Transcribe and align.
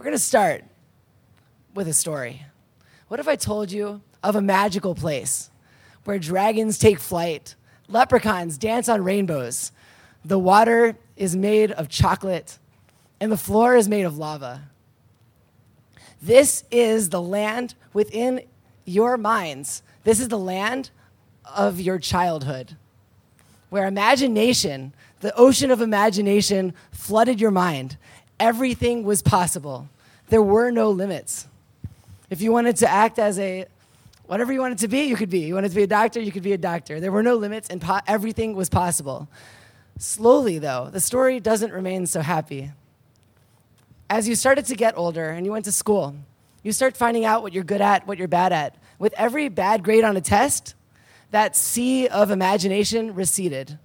We're 0.00 0.04
going 0.04 0.16
to 0.16 0.18
start 0.18 0.64
with 1.74 1.86
a 1.86 1.92
story. 1.92 2.46
What 3.08 3.20
if 3.20 3.28
I 3.28 3.36
told 3.36 3.70
you 3.70 4.00
of 4.22 4.34
a 4.34 4.40
magical 4.40 4.94
place 4.94 5.50
where 6.04 6.18
dragons 6.18 6.78
take 6.78 6.98
flight, 6.98 7.54
leprechauns 7.86 8.56
dance 8.56 8.88
on 8.88 9.04
rainbows, 9.04 9.72
the 10.24 10.38
water 10.38 10.96
is 11.18 11.36
made 11.36 11.72
of 11.72 11.90
chocolate, 11.90 12.58
and 13.20 13.30
the 13.30 13.36
floor 13.36 13.76
is 13.76 13.90
made 13.90 14.04
of 14.04 14.16
lava? 14.16 14.70
This 16.22 16.64
is 16.70 17.10
the 17.10 17.20
land 17.20 17.74
within 17.92 18.40
your 18.86 19.18
minds. 19.18 19.82
This 20.04 20.18
is 20.18 20.28
the 20.28 20.38
land 20.38 20.88
of 21.44 21.78
your 21.78 21.98
childhood, 21.98 22.74
where 23.68 23.86
imagination, 23.86 24.94
the 25.20 25.36
ocean 25.36 25.70
of 25.70 25.82
imagination, 25.82 26.72
flooded 26.90 27.38
your 27.38 27.50
mind 27.50 27.98
everything 28.40 29.04
was 29.04 29.22
possible. 29.22 29.88
There 30.28 30.42
were 30.42 30.70
no 30.70 30.90
limits. 30.90 31.46
If 32.30 32.40
you 32.40 32.50
wanted 32.50 32.76
to 32.78 32.90
act 32.90 33.18
as 33.18 33.38
a 33.38 33.66
whatever 34.26 34.52
you 34.52 34.60
wanted 34.60 34.78
to 34.78 34.88
be, 34.88 35.02
you 35.02 35.16
could 35.16 35.30
be. 35.30 35.40
You 35.40 35.54
wanted 35.54 35.70
to 35.70 35.74
be 35.74 35.82
a 35.82 35.88
doctor, 35.88 36.20
you 36.20 36.32
could 36.32 36.42
be 36.42 36.52
a 36.52 36.58
doctor. 36.58 37.00
There 37.00 37.12
were 37.12 37.22
no 37.22 37.34
limits 37.34 37.68
and 37.68 37.80
po- 37.80 38.00
everything 38.06 38.54
was 38.54 38.68
possible. 38.68 39.28
Slowly, 39.98 40.58
though, 40.58 40.88
the 40.90 41.00
story 41.00 41.40
doesn't 41.40 41.72
remain 41.72 42.06
so 42.06 42.20
happy. 42.20 42.70
As 44.08 44.28
you 44.28 44.34
started 44.34 44.66
to 44.66 44.74
get 44.74 44.96
older 44.96 45.28
and 45.28 45.44
you 45.44 45.52
went 45.52 45.66
to 45.66 45.72
school, 45.72 46.16
you 46.62 46.72
start 46.72 46.96
finding 46.96 47.24
out 47.24 47.42
what 47.42 47.52
you're 47.52 47.64
good 47.64 47.80
at, 47.80 48.06
what 48.06 48.18
you're 48.18 48.28
bad 48.28 48.52
at. 48.52 48.76
With 48.98 49.14
every 49.16 49.48
bad 49.48 49.82
grade 49.82 50.04
on 50.04 50.16
a 50.16 50.20
test, 50.20 50.74
that 51.30 51.56
sea 51.56 52.08
of 52.08 52.30
imagination 52.30 53.14
receded. 53.14 53.78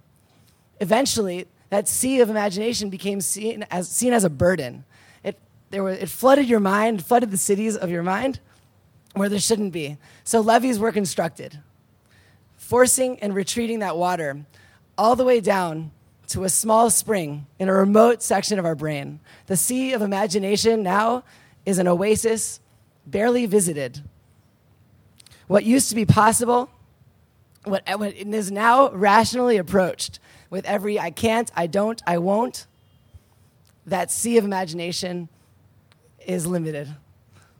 Eventually, 0.80 1.46
that 1.70 1.88
sea 1.88 2.20
of 2.20 2.30
imagination 2.30 2.90
became 2.90 3.20
seen 3.20 3.64
as, 3.70 3.88
seen 3.88 4.12
as 4.12 4.24
a 4.24 4.30
burden. 4.30 4.84
It, 5.22 5.38
there 5.70 5.82
were, 5.82 5.90
it 5.90 6.08
flooded 6.08 6.48
your 6.48 6.60
mind, 6.60 7.04
flooded 7.04 7.30
the 7.30 7.36
cities 7.36 7.76
of 7.76 7.90
your 7.90 8.02
mind 8.02 8.40
where 9.14 9.28
there 9.28 9.38
shouldn't 9.38 9.72
be. 9.72 9.96
So 10.24 10.40
levees 10.40 10.78
were 10.78 10.92
constructed, 10.92 11.60
forcing 12.56 13.18
and 13.20 13.34
retreating 13.34 13.78
that 13.80 13.96
water 13.96 14.44
all 14.98 15.16
the 15.16 15.24
way 15.24 15.40
down 15.40 15.90
to 16.28 16.44
a 16.44 16.48
small 16.48 16.90
spring 16.90 17.46
in 17.58 17.68
a 17.68 17.72
remote 17.72 18.22
section 18.22 18.58
of 18.58 18.64
our 18.64 18.74
brain. 18.74 19.20
The 19.46 19.56
sea 19.56 19.92
of 19.92 20.02
imagination 20.02 20.82
now 20.82 21.24
is 21.64 21.78
an 21.78 21.88
oasis 21.88 22.60
barely 23.06 23.46
visited. 23.46 24.02
What 25.46 25.64
used 25.64 25.88
to 25.90 25.94
be 25.94 26.04
possible, 26.04 26.68
what, 27.64 27.88
what 27.98 28.14
is 28.14 28.50
now 28.50 28.90
rationally 28.90 29.56
approached, 29.56 30.18
with 30.50 30.64
every 30.64 30.98
I 30.98 31.10
can't, 31.10 31.50
I 31.54 31.66
don't, 31.66 32.00
I 32.06 32.18
won't, 32.18 32.66
that 33.86 34.10
sea 34.10 34.36
of 34.38 34.44
imagination 34.44 35.28
is 36.26 36.46
limited. 36.46 36.94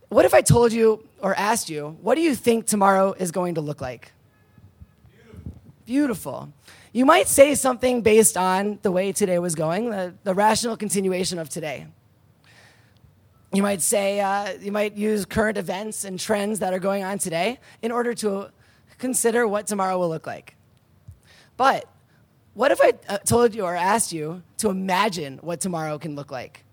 What 0.08 0.24
if 0.24 0.34
I 0.34 0.40
told 0.40 0.72
you 0.72 1.06
or 1.20 1.34
asked 1.34 1.68
you, 1.68 1.96
what 2.00 2.14
do 2.14 2.20
you 2.20 2.34
think 2.34 2.66
tomorrow 2.66 3.12
is 3.12 3.30
going 3.30 3.54
to 3.56 3.60
look 3.60 3.80
like? 3.80 4.12
Beautiful. 5.14 5.52
Beautiful. 5.84 6.52
You 6.92 7.04
might 7.04 7.28
say 7.28 7.54
something 7.54 8.02
based 8.02 8.36
on 8.36 8.78
the 8.82 8.90
way 8.90 9.12
today 9.12 9.38
was 9.38 9.54
going, 9.54 9.90
the, 9.90 10.14
the 10.24 10.34
rational 10.34 10.76
continuation 10.76 11.38
of 11.38 11.48
today. 11.48 11.86
You 13.52 13.62
might 13.62 13.80
say, 13.80 14.20
uh, 14.20 14.52
you 14.60 14.72
might 14.72 14.96
use 14.96 15.24
current 15.24 15.58
events 15.58 16.04
and 16.04 16.18
trends 16.18 16.58
that 16.60 16.72
are 16.72 16.78
going 16.78 17.04
on 17.04 17.18
today 17.18 17.58
in 17.82 17.92
order 17.92 18.14
to 18.14 18.50
consider 18.98 19.46
what 19.46 19.66
tomorrow 19.66 19.98
will 19.98 20.08
look 20.08 20.26
like. 20.26 20.56
But 21.56 21.86
what 22.56 22.72
if 22.72 22.80
I 22.80 22.94
uh, 23.06 23.18
told 23.18 23.54
you 23.54 23.64
or 23.64 23.76
asked 23.76 24.14
you 24.14 24.42
to 24.58 24.70
imagine 24.70 25.36
what 25.42 25.60
tomorrow 25.60 25.98
can 25.98 26.16
look 26.16 26.30
like? 26.30 26.64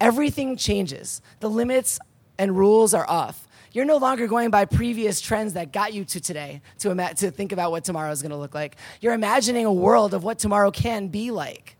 Everything 0.00 0.56
changes. 0.56 1.20
The 1.40 1.50
limits 1.50 1.98
and 2.38 2.56
rules 2.56 2.94
are 2.94 3.04
off. 3.06 3.46
You're 3.72 3.84
no 3.84 3.98
longer 3.98 4.26
going 4.26 4.48
by 4.48 4.64
previous 4.64 5.20
trends 5.20 5.52
that 5.52 5.72
got 5.72 5.92
you 5.92 6.06
to 6.06 6.20
today 6.20 6.62
to, 6.78 6.90
ima- 6.90 7.12
to 7.16 7.30
think 7.30 7.52
about 7.52 7.70
what 7.70 7.84
tomorrow 7.84 8.10
is 8.10 8.22
going 8.22 8.30
to 8.30 8.38
look 8.38 8.54
like. 8.54 8.76
You're 9.02 9.12
imagining 9.12 9.66
a 9.66 9.72
world 9.72 10.14
of 10.14 10.24
what 10.24 10.38
tomorrow 10.38 10.70
can 10.70 11.08
be 11.08 11.30
like. 11.30 11.76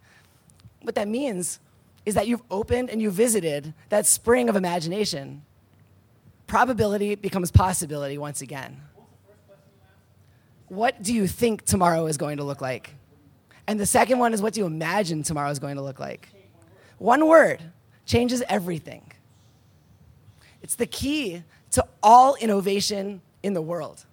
What 0.83 0.95
that 0.97 1.09
means 1.09 1.61
is 2.05 2.17
that 2.17 2.29
you've 2.29 2.43
opened 2.51 2.91
and 2.91 3.01
you 3.01 3.11
visited 3.11 3.73
that 3.89 4.05
spring 4.05 4.51
of 4.51 4.55
imagination. 4.55 5.45
Probability 6.47 7.15
becomes 7.15 7.51
possibility 7.51 8.19
once 8.19 8.43
again. 8.43 8.83
What 10.69 11.03
do 11.03 11.15
you 11.15 11.27
think 11.27 11.65
tomorrow 11.65 12.05
is 12.05 12.19
going 12.19 12.37
to 12.37 12.45
look 12.45 12.61
like? 12.61 12.97
And 13.71 13.79
the 13.79 13.87
second 13.87 14.19
one 14.19 14.35
is 14.35 14.43
what 14.43 14.53
do 14.53 14.59
you 14.59 14.67
imagine 14.67 15.23
tomorrow 15.23 15.49
is 15.49 15.61
going 15.61 15.77
to 15.77 15.83
look 15.83 16.01
like? 16.01 16.29
One 16.99 17.29
word 17.29 17.63
changes 18.05 18.43
everything. 18.49 19.13
It's 20.61 20.75
the 20.75 20.87
key 20.87 21.45
to 21.71 21.87
all 22.03 22.35
innovation 22.35 23.23
in 23.45 23.53
the 23.55 23.63
world. 23.63 24.05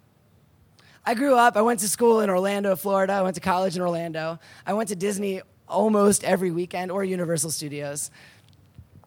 I 1.04 1.14
grew 1.14 1.34
up, 1.34 1.56
I 1.56 1.62
went 1.62 1.80
to 1.80 1.88
school 1.88 2.20
in 2.20 2.30
Orlando, 2.30 2.76
Florida. 2.76 3.14
I 3.14 3.22
went 3.22 3.34
to 3.34 3.40
college 3.40 3.74
in 3.74 3.82
Orlando. 3.82 4.38
I 4.64 4.74
went 4.74 4.90
to 4.90 4.94
Disney 4.94 5.40
almost 5.66 6.22
every 6.22 6.52
weekend 6.52 6.92
or 6.92 7.02
Universal 7.02 7.50
Studios. 7.50 8.12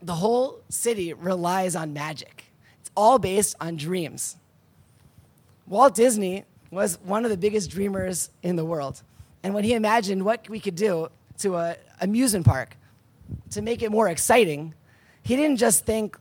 The 0.02 0.16
whole 0.16 0.60
city 0.68 1.14
relies 1.14 1.78
on 1.78 1.94
magic, 1.94 2.52
it's 2.82 2.92
all 2.98 3.20
based 3.20 3.56
on 3.62 3.78
dreams. 3.78 4.36
Walt 5.66 5.96
Disney 5.96 6.44
was 6.72 7.00
one 7.06 7.24
of 7.24 7.32
the 7.32 7.38
biggest 7.38 7.72
dreamers 7.72 8.32
in 8.44 8.58
the 8.58 8.66
world. 8.66 9.02
And 9.44 9.54
when 9.54 9.64
he 9.64 9.74
imagined 9.74 10.24
what 10.24 10.48
we 10.50 10.60
could 10.60 10.76
do 10.76 11.10
to 11.40 11.58
an 11.58 11.76
amusement 12.00 12.46
park 12.46 12.78
to 13.52 13.62
make 13.62 13.82
it 13.82 13.92
more 13.92 14.08
exciting, 14.08 14.74
he 15.24 15.36
didn't 15.36 15.58
just 15.58 15.86
think 15.86 16.18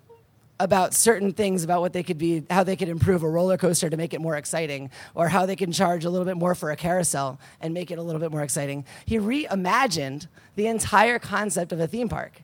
about 0.58 0.92
certain 0.92 1.32
things 1.32 1.64
about 1.64 1.80
what 1.80 1.94
they 1.94 2.02
could 2.02 2.18
be, 2.18 2.44
how 2.50 2.62
they 2.62 2.76
could 2.76 2.88
improve 2.88 3.22
a 3.22 3.28
roller 3.28 3.56
coaster 3.56 3.88
to 3.88 3.96
make 3.96 4.12
it 4.12 4.20
more 4.20 4.36
exciting, 4.36 4.90
or 5.14 5.28
how 5.28 5.46
they 5.46 5.56
can 5.56 5.72
charge 5.72 6.04
a 6.04 6.10
little 6.10 6.26
bit 6.26 6.36
more 6.36 6.54
for 6.54 6.70
a 6.70 6.76
carousel 6.76 7.40
and 7.62 7.72
make 7.72 7.90
it 7.90 7.98
a 7.98 8.02
little 8.02 8.20
bit 8.20 8.30
more 8.30 8.42
exciting. 8.42 8.84
He 9.06 9.18
reimagined 9.18 10.26
the 10.56 10.66
entire 10.66 11.18
concept 11.18 11.72
of 11.72 11.80
a 11.80 11.86
theme 11.86 12.10
park. 12.10 12.42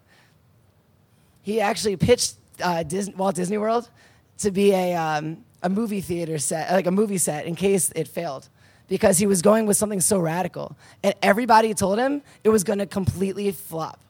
He 1.43 1.61
actually 1.61 1.97
pitched 1.97 2.37
uh, 2.63 2.83
Disney, 2.85 3.15
Walt 3.15 3.37
Disney 3.37 3.59
World 3.59 3.91
to 4.39 4.51
be 4.51 4.73
a, 4.73 4.95
um, 4.95 5.45
a 5.63 5.69
movie 5.69 6.01
theater 6.01 6.39
set, 6.39 6.73
like 6.73 6.87
a 6.87 6.91
movie 6.91 7.19
set, 7.19 7.45
in 7.45 7.55
case 7.55 7.93
it 7.95 8.09
failed 8.09 8.49
because 8.89 9.19
he 9.19 9.27
was 9.27 9.43
going 9.43 9.67
with 9.67 9.77
something 9.77 10.01
so 10.01 10.19
radical. 10.19 10.77
And 11.03 11.15
everybody 11.23 11.75
told 11.75 11.99
him 11.99 12.23
it 12.45 12.49
was 12.51 12.65
going 12.65 12.79
to 12.79 12.87
completely 12.87 13.51
flop. 13.53 14.01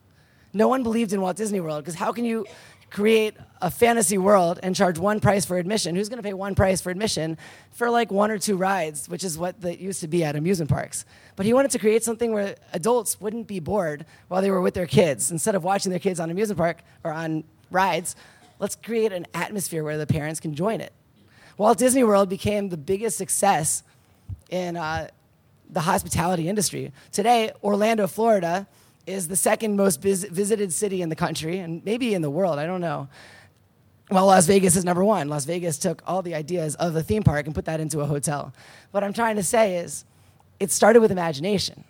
No 0.53 0.69
one 0.69 0.82
believed 0.82 1.12
in 1.12 1.20
Walt 1.20 1.37
Disney 1.37 1.60
World 1.60 1.84
because 1.84 1.94
how 1.94 2.12
can 2.12 2.25
you 2.25 2.47
create 2.91 3.34
a 3.60 3.70
fantasy 3.70 4.16
world 4.16 4.60
and 4.62 4.75
charge 4.75 4.98
one 4.98 5.20
price 5.20 5.44
for 5.44 5.59
admission? 5.59 5.97
Who's 5.97 6.09
going 6.09 6.19
to 6.19 6.22
pay 6.22 6.32
one 6.32 6.54
price 6.54 6.81
for 6.81 6.91
admission 6.91 7.37
for 7.72 7.91
like 7.91 8.10
one 8.10 8.31
or 8.31 8.38
two 8.38 8.56
rides, 8.56 9.09
which 9.09 9.25
is 9.25 9.37
what 9.37 9.56
it 9.64 9.81
used 9.81 10.00
to 10.00 10.09
be 10.09 10.25
at 10.25 10.37
amusement 10.37 10.70
parks? 10.70 11.04
But 11.34 11.47
he 11.47 11.53
wanted 11.53 11.72
to 11.72 11.78
create 11.78 12.04
something 12.04 12.32
where 12.32 12.56
adults 12.72 13.20
wouldn't 13.20 13.47
be 13.47 13.60
bored 13.60 14.06
while 14.28 14.41
they 14.41 14.50
were 14.50 14.60
with 14.60 14.75
their 14.75 14.87
kids. 14.87 15.31
Instead 15.31 15.54
of 15.54 15.64
watching 15.64 15.91
their 15.91 15.98
kids 15.98 16.20
on 16.20 16.31
amusement 16.31 16.58
park 16.58 16.78
or 17.04 17.12
on 17.12 17.44
rides, 17.70 18.16
let's 18.58 18.76
create 18.76 19.12
an 19.12 19.26
atmosphere 19.34 19.82
where 19.82 19.98
the 19.98 20.06
parents 20.06 20.41
can 20.41 20.54
join 20.54 20.81
it. 20.81 20.93
Walt 21.58 21.78
Disney 21.78 22.04
World 22.04 22.28
became 22.28 22.69
the 22.69 22.76
biggest 22.76 23.19
success 23.19 23.82
in 24.51 24.77
uh, 24.77 25.09
the 25.71 25.81
hospitality 25.81 26.49
industry. 26.49 26.93
Today, 27.12 27.53
Orlando, 27.62 28.07
Florida, 28.07 28.67
is 29.07 29.29
the 29.29 29.37
second 29.37 29.77
most 29.77 30.01
vis- 30.01 30.25
visited 30.25 30.73
city 30.73 31.03
in 31.03 31.09
the 31.09 31.17
country 31.17 31.59
and 31.59 31.84
maybe 31.84 32.15
in 32.15 32.23
the 32.23 32.31
world. 32.31 32.59
I 32.59 32.67
don't 32.67 32.81
know. 32.81 33.09
Well, 34.11 34.27
Las 34.27 34.47
Vegas 34.47 34.77
is 34.77 34.85
number 34.85 35.05
one. 35.05 35.29
Las 35.29 35.45
Vegas 35.45 35.79
took 35.79 36.03
all 36.06 36.23
the 36.23 36.35
ideas 36.35 36.77
of 36.77 36.93
the 36.93 37.03
theme 37.03 37.23
park 37.23 37.47
and 37.47 37.55
put 37.55 37.65
that 37.65 37.81
into 37.81 38.01
a 38.01 38.06
hotel. 38.06 38.53
What 38.93 39.03
I'm 39.03 39.12
trying 39.12 39.37
to 39.37 39.43
say 39.43 39.79
is, 39.79 40.05
it 40.61 40.71
started 40.71 41.01
with 41.01 41.11
imagination. 41.11 41.85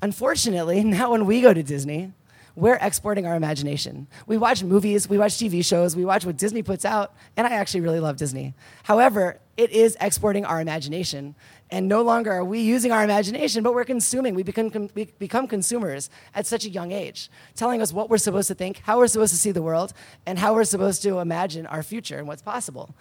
Unfortunately, 0.00 0.82
now 0.84 1.12
when 1.12 1.26
we 1.26 1.40
go 1.40 1.52
to 1.52 1.62
Disney, 1.62 2.12
we're 2.54 2.78
exporting 2.80 3.26
our 3.26 3.34
imagination. 3.34 4.06
We 4.26 4.36
watch 4.36 4.62
movies, 4.62 5.08
we 5.08 5.18
watch 5.18 5.32
TV 5.34 5.64
shows, 5.64 5.96
we 5.96 6.04
watch 6.04 6.26
what 6.26 6.36
Disney 6.36 6.62
puts 6.62 6.84
out, 6.84 7.14
and 7.36 7.46
I 7.46 7.50
actually 7.50 7.80
really 7.80 8.00
love 8.00 8.16
Disney. 8.16 8.54
However, 8.82 9.38
it 9.56 9.70
is 9.70 9.96
exporting 10.00 10.44
our 10.44 10.60
imagination, 10.60 11.34
and 11.70 11.88
no 11.88 12.02
longer 12.02 12.32
are 12.32 12.44
we 12.44 12.60
using 12.60 12.92
our 12.92 13.04
imagination, 13.04 13.62
but 13.62 13.74
we're 13.74 13.84
consuming. 13.84 14.34
We 14.34 14.42
become, 14.42 14.90
we 14.94 15.06
become 15.18 15.46
consumers 15.46 16.10
at 16.34 16.46
such 16.46 16.64
a 16.64 16.70
young 16.70 16.92
age, 16.92 17.30
telling 17.54 17.80
us 17.80 17.92
what 17.92 18.10
we're 18.10 18.18
supposed 18.18 18.48
to 18.48 18.54
think, 18.54 18.80
how 18.84 18.98
we're 18.98 19.06
supposed 19.06 19.32
to 19.32 19.38
see 19.38 19.50
the 19.50 19.62
world, 19.62 19.92
and 20.26 20.38
how 20.38 20.54
we're 20.54 20.64
supposed 20.64 21.02
to 21.02 21.18
imagine 21.18 21.66
our 21.66 21.82
future 21.82 22.18
and 22.18 22.26
what's 22.26 22.42
possible. 22.42 22.94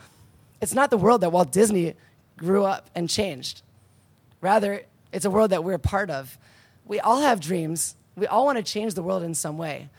It's 0.61 0.73
not 0.73 0.89
the 0.89 0.97
world 0.97 1.21
that 1.21 1.31
Walt 1.31 1.51
Disney 1.51 1.95
grew 2.37 2.63
up 2.63 2.89
and 2.95 3.09
changed. 3.09 3.61
Rather, 4.39 4.83
it's 5.11 5.25
a 5.25 5.29
world 5.29 5.51
that 5.51 5.63
we're 5.63 5.77
part 5.77 6.09
of. 6.09 6.37
We 6.85 6.99
all 6.99 7.21
have 7.21 7.39
dreams, 7.39 7.95
we 8.15 8.27
all 8.27 8.45
want 8.45 8.57
to 8.57 8.63
change 8.63 8.93
the 8.93 9.03
world 9.03 9.23
in 9.23 9.33
some 9.33 9.57
way. 9.57 9.89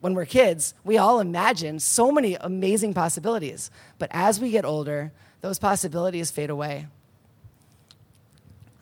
When 0.00 0.14
we're 0.14 0.26
kids, 0.26 0.74
we 0.84 0.96
all 0.96 1.18
imagine 1.18 1.80
so 1.80 2.12
many 2.12 2.36
amazing 2.36 2.94
possibilities. 2.94 3.70
But 3.98 4.10
as 4.12 4.38
we 4.38 4.50
get 4.50 4.64
older, 4.64 5.12
those 5.40 5.58
possibilities 5.58 6.30
fade 6.30 6.50
away. 6.50 6.86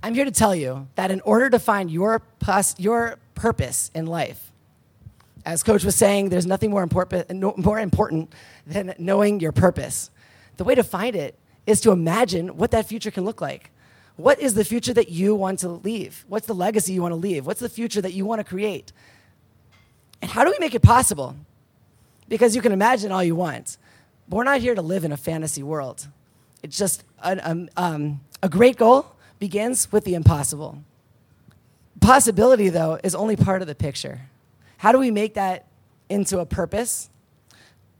I'm 0.02 0.14
here 0.14 0.26
to 0.26 0.30
tell 0.30 0.54
you 0.54 0.88
that 0.94 1.10
in 1.10 1.20
order 1.22 1.50
to 1.50 1.58
find 1.58 1.90
your, 1.90 2.20
pos- 2.38 2.78
your 2.78 3.18
purpose 3.34 3.90
in 3.94 4.06
life, 4.06 4.52
As 5.46 5.62
Coach 5.62 5.84
was 5.84 5.94
saying, 5.94 6.28
there's 6.28 6.46
nothing 6.46 6.70
more 6.70 6.82
important, 6.82 7.30
more 7.56 7.78
important 7.78 8.34
than 8.66 8.94
knowing 8.98 9.38
your 9.40 9.52
purpose. 9.52 10.10
The 10.56 10.64
way 10.64 10.74
to 10.74 10.82
find 10.82 11.14
it 11.14 11.38
is 11.66 11.80
to 11.82 11.92
imagine 11.92 12.56
what 12.56 12.72
that 12.72 12.86
future 12.86 13.12
can 13.12 13.24
look 13.24 13.40
like. 13.40 13.70
What 14.16 14.40
is 14.40 14.54
the 14.54 14.64
future 14.64 14.94
that 14.94 15.10
you 15.10 15.34
want 15.34 15.58
to 15.60 15.68
leave? 15.68 16.24
What's 16.28 16.46
the 16.46 16.54
legacy 16.54 16.94
you 16.94 17.02
want 17.02 17.12
to 17.12 17.16
leave? 17.16 17.46
What's 17.46 17.60
the 17.60 17.68
future 17.68 18.00
that 18.00 18.14
you 18.14 18.24
want 18.24 18.40
to 18.40 18.44
create? 18.44 18.92
And 20.22 20.30
how 20.30 20.44
do 20.44 20.50
we 20.50 20.56
make 20.58 20.74
it 20.74 20.82
possible? 20.82 21.36
Because 22.28 22.56
you 22.56 22.62
can 22.62 22.72
imagine 22.72 23.12
all 23.12 23.22
you 23.22 23.36
want, 23.36 23.76
but 24.28 24.36
we're 24.36 24.44
not 24.44 24.60
here 24.60 24.74
to 24.74 24.82
live 24.82 25.04
in 25.04 25.12
a 25.12 25.16
fantasy 25.16 25.62
world. 25.62 26.08
It's 26.62 26.76
just 26.76 27.04
an, 27.22 27.40
um, 27.44 27.68
um, 27.76 28.20
a 28.42 28.48
great 28.48 28.76
goal 28.76 29.14
begins 29.38 29.92
with 29.92 30.04
the 30.04 30.14
impossible. 30.14 30.82
Possibility, 32.00 32.68
though, 32.70 32.98
is 33.04 33.14
only 33.14 33.36
part 33.36 33.62
of 33.62 33.68
the 33.68 33.74
picture. 33.74 34.22
How 34.78 34.92
do 34.92 34.98
we 34.98 35.10
make 35.10 35.34
that 35.34 35.66
into 36.08 36.38
a 36.38 36.46
purpose? 36.46 37.10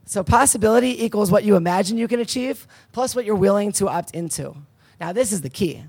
So, 0.06 0.22
possibility 0.22 1.04
equals 1.04 1.30
what 1.30 1.44
you 1.44 1.56
imagine 1.56 1.98
you 1.98 2.08
can 2.08 2.20
achieve 2.20 2.66
plus 2.92 3.14
what 3.14 3.24
you're 3.24 3.34
willing 3.34 3.72
to 3.72 3.88
opt 3.88 4.12
into. 4.12 4.56
Now, 5.00 5.12
this 5.12 5.32
is 5.32 5.42
the 5.42 5.50
key. 5.50 5.84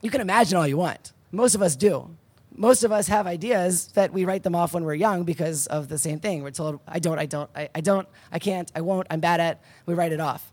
You 0.00 0.10
can 0.10 0.20
imagine 0.20 0.56
all 0.56 0.66
you 0.66 0.76
want. 0.76 1.12
Most 1.32 1.54
of 1.54 1.62
us 1.62 1.76
do. 1.76 2.10
Most 2.54 2.82
of 2.82 2.90
us 2.90 3.08
have 3.08 3.26
ideas 3.26 3.88
that 3.88 4.12
we 4.12 4.24
write 4.24 4.42
them 4.42 4.54
off 4.54 4.74
when 4.74 4.84
we're 4.84 4.94
young 4.94 5.24
because 5.24 5.66
of 5.68 5.88
the 5.88 5.98
same 5.98 6.18
thing. 6.18 6.42
We're 6.42 6.50
told, 6.50 6.80
I 6.88 6.98
don't, 6.98 7.18
I 7.18 7.26
don't, 7.26 7.50
I, 7.54 7.68
I 7.74 7.80
don't, 7.80 8.08
I 8.32 8.38
can't, 8.38 8.70
I 8.74 8.80
won't, 8.80 9.06
I'm 9.10 9.20
bad 9.20 9.40
at, 9.40 9.62
we 9.86 9.94
write 9.94 10.12
it 10.12 10.20
off. 10.20 10.52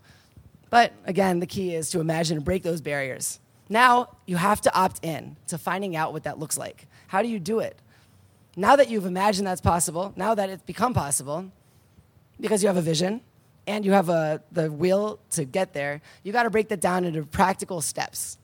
But 0.69 0.94
again, 1.06 1.39
the 1.39 1.47
key 1.47 1.74
is 1.74 1.89
to 1.92 2.00
imagine 2.00 2.38
and 2.38 2.45
break 2.45 2.63
those 2.63 2.81
barriers. 2.81 3.39
Now 3.69 4.09
you 4.25 4.36
have 4.36 4.62
to 4.62 4.75
opt 4.75 5.03
in 5.03 5.38
to 5.47 5.57
finding 5.57 5.95
out 5.95 6.13
what 6.13 6.24
that 6.24 6.38
looks 6.38 6.57
like. 6.57 6.88
How 7.07 7.21
do 7.21 7.27
you 7.27 7.39
do 7.39 7.59
it? 7.59 7.80
Now 8.56 8.75
that 8.75 8.89
you've 8.89 9.06
imagined 9.06 9.47
that's 9.47 9.62
possible, 9.62 10.13
now 10.15 10.36
that 10.36 10.50
it's 10.50 10.63
become 10.63 10.94
possible, 10.94 11.51
because 12.39 12.62
you 12.62 12.68
have 12.68 12.77
a 12.77 12.81
vision 12.81 13.21
and 13.68 13.83
you 13.83 13.92
have 13.94 14.09
a, 14.09 14.42
the 14.51 14.71
will 14.71 15.19
to 15.31 15.45
get 15.45 15.74
there, 15.74 16.01
you 16.24 16.31
got 16.31 16.44
to 16.44 16.50
break 16.50 16.69
that 16.69 16.81
down 16.81 17.03
into 17.03 17.24
practical 17.24 17.81
steps. 17.81 18.38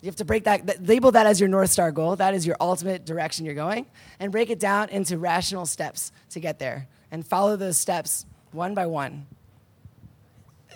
You 0.00 0.06
have 0.06 0.16
to 0.16 0.24
break 0.24 0.44
that, 0.44 0.66
that, 0.66 0.86
label 0.86 1.10
that 1.12 1.26
as 1.26 1.40
your 1.40 1.48
North 1.48 1.70
Star 1.70 1.90
goal. 1.90 2.14
That 2.16 2.34
is 2.34 2.46
your 2.46 2.56
ultimate 2.60 3.04
direction 3.04 3.44
you're 3.44 3.54
going, 3.54 3.86
and 4.20 4.30
break 4.30 4.50
it 4.50 4.60
down 4.60 4.90
into 4.90 5.18
rational 5.18 5.66
steps 5.66 6.12
to 6.30 6.40
get 6.40 6.58
there 6.58 6.88
and 7.10 7.26
follow 7.26 7.56
those 7.56 7.76
steps 7.76 8.26
one 8.52 8.74
by 8.74 8.86
one. 8.86 9.26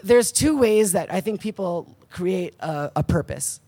There's 0.02 0.32
two 0.32 0.58
ways 0.58 0.92
that 0.92 1.12
I 1.12 1.20
think 1.20 1.40
people 1.40 1.96
create 2.10 2.54
a, 2.58 2.90
a 2.96 3.02
purpose. 3.02 3.60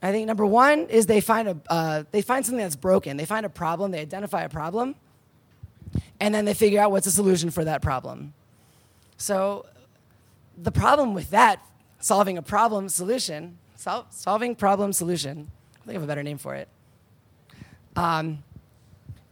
I 0.00 0.12
think 0.12 0.26
number 0.26 0.46
one 0.46 0.86
is 0.88 1.06
they 1.06 1.20
find 1.20 1.48
a 1.48 1.56
uh, 1.68 2.04
they 2.10 2.22
find 2.22 2.44
something 2.44 2.62
that's 2.62 2.76
broken. 2.76 3.16
They 3.16 3.24
find 3.24 3.46
a 3.46 3.48
problem. 3.48 3.92
They 3.92 4.00
identify 4.00 4.42
a 4.42 4.48
problem, 4.48 4.96
and 6.20 6.34
then 6.34 6.44
they 6.44 6.54
figure 6.54 6.80
out 6.80 6.90
what's 6.90 7.06
a 7.06 7.12
solution 7.12 7.50
for 7.50 7.64
that 7.64 7.82
problem. 7.82 8.34
So, 9.16 9.66
the 10.58 10.72
problem 10.72 11.14
with 11.14 11.30
that, 11.30 11.64
solving 12.00 12.36
a 12.36 12.42
problem 12.42 12.88
solution, 12.88 13.58
sol- 13.82 14.06
solving 14.10 14.54
problem 14.54 14.92
solution. 14.92 15.50
I 15.74 15.84
think 15.84 15.90
I 15.90 15.92
have 15.94 16.02
a 16.04 16.06
better 16.06 16.22
name 16.22 16.38
for 16.38 16.54
it. 16.54 16.68
Um, 17.96 18.44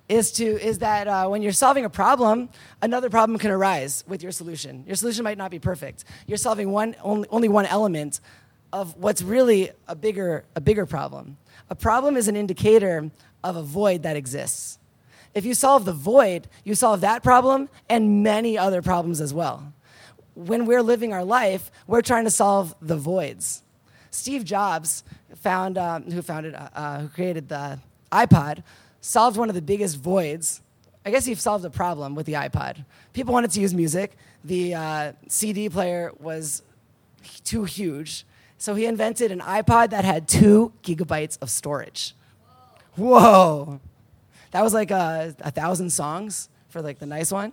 is 0.08 0.32
to 0.32 0.44
is 0.44 0.80
that 0.80 1.06
uh, 1.06 1.28
when 1.28 1.40
you're 1.40 1.52
solving 1.52 1.84
a 1.84 1.90
problem, 1.90 2.48
another 2.82 3.08
problem 3.08 3.38
can 3.38 3.52
arise 3.52 4.02
with 4.08 4.22
your 4.24 4.32
solution. 4.32 4.82
Your 4.86 4.96
solution 4.96 5.22
might 5.22 5.38
not 5.38 5.52
be 5.52 5.60
perfect. 5.60 6.04
You're 6.26 6.36
solving 6.36 6.72
one 6.72 6.96
only, 7.00 7.28
only 7.30 7.48
one 7.48 7.66
element 7.66 8.20
of 8.72 8.96
what's 8.96 9.22
really 9.22 9.70
a 9.86 9.94
bigger, 9.94 10.44
a 10.56 10.60
bigger 10.60 10.84
problem. 10.84 11.36
A 11.70 11.76
problem 11.76 12.16
is 12.16 12.26
an 12.26 12.34
indicator 12.34 13.10
of 13.44 13.54
a 13.54 13.62
void 13.62 14.02
that 14.02 14.16
exists. 14.16 14.78
If 15.32 15.44
you 15.44 15.54
solve 15.54 15.84
the 15.84 15.92
void, 15.92 16.48
you 16.64 16.74
solve 16.74 17.02
that 17.02 17.22
problem 17.22 17.68
and 17.88 18.24
many 18.24 18.58
other 18.58 18.82
problems 18.82 19.20
as 19.20 19.32
well. 19.32 19.72
When 20.34 20.66
we're 20.66 20.82
living 20.82 21.12
our 21.12 21.24
life, 21.24 21.70
we're 21.86 22.02
trying 22.02 22.24
to 22.24 22.30
solve 22.30 22.74
the 22.80 22.96
voids. 22.96 23.62
Steve 24.10 24.44
Jobs, 24.44 25.04
found, 25.36 25.78
um, 25.78 26.10
who 26.10 26.22
founded, 26.22 26.54
uh, 26.54 26.68
uh, 26.74 26.98
who 27.00 27.08
created 27.08 27.48
the 27.48 27.78
iPod, 28.12 28.62
solved 29.00 29.36
one 29.36 29.48
of 29.48 29.54
the 29.54 29.62
biggest 29.62 29.96
voids. 29.96 30.60
I 31.04 31.10
guess 31.10 31.24
he 31.24 31.34
solved 31.34 31.64
a 31.64 31.70
problem 31.70 32.14
with 32.14 32.26
the 32.26 32.34
iPod. 32.34 32.84
People 33.12 33.32
wanted 33.32 33.50
to 33.52 33.60
use 33.60 33.72
music. 33.72 34.16
The 34.44 34.74
uh, 34.74 35.12
CD 35.28 35.68
player 35.68 36.12
was 36.18 36.62
too 37.44 37.64
huge. 37.64 38.26
So 38.58 38.74
he 38.74 38.84
invented 38.84 39.32
an 39.32 39.40
iPod 39.40 39.90
that 39.90 40.04
had 40.04 40.28
two 40.28 40.72
gigabytes 40.82 41.38
of 41.40 41.48
storage. 41.48 42.14
Whoa. 42.96 43.80
That 44.50 44.62
was 44.62 44.74
like 44.74 44.90
a, 44.90 45.34
a 45.40 45.50
thousand 45.50 45.90
songs 45.90 46.48
for 46.68 46.82
like 46.82 46.98
the 46.98 47.06
nice 47.06 47.32
one. 47.32 47.52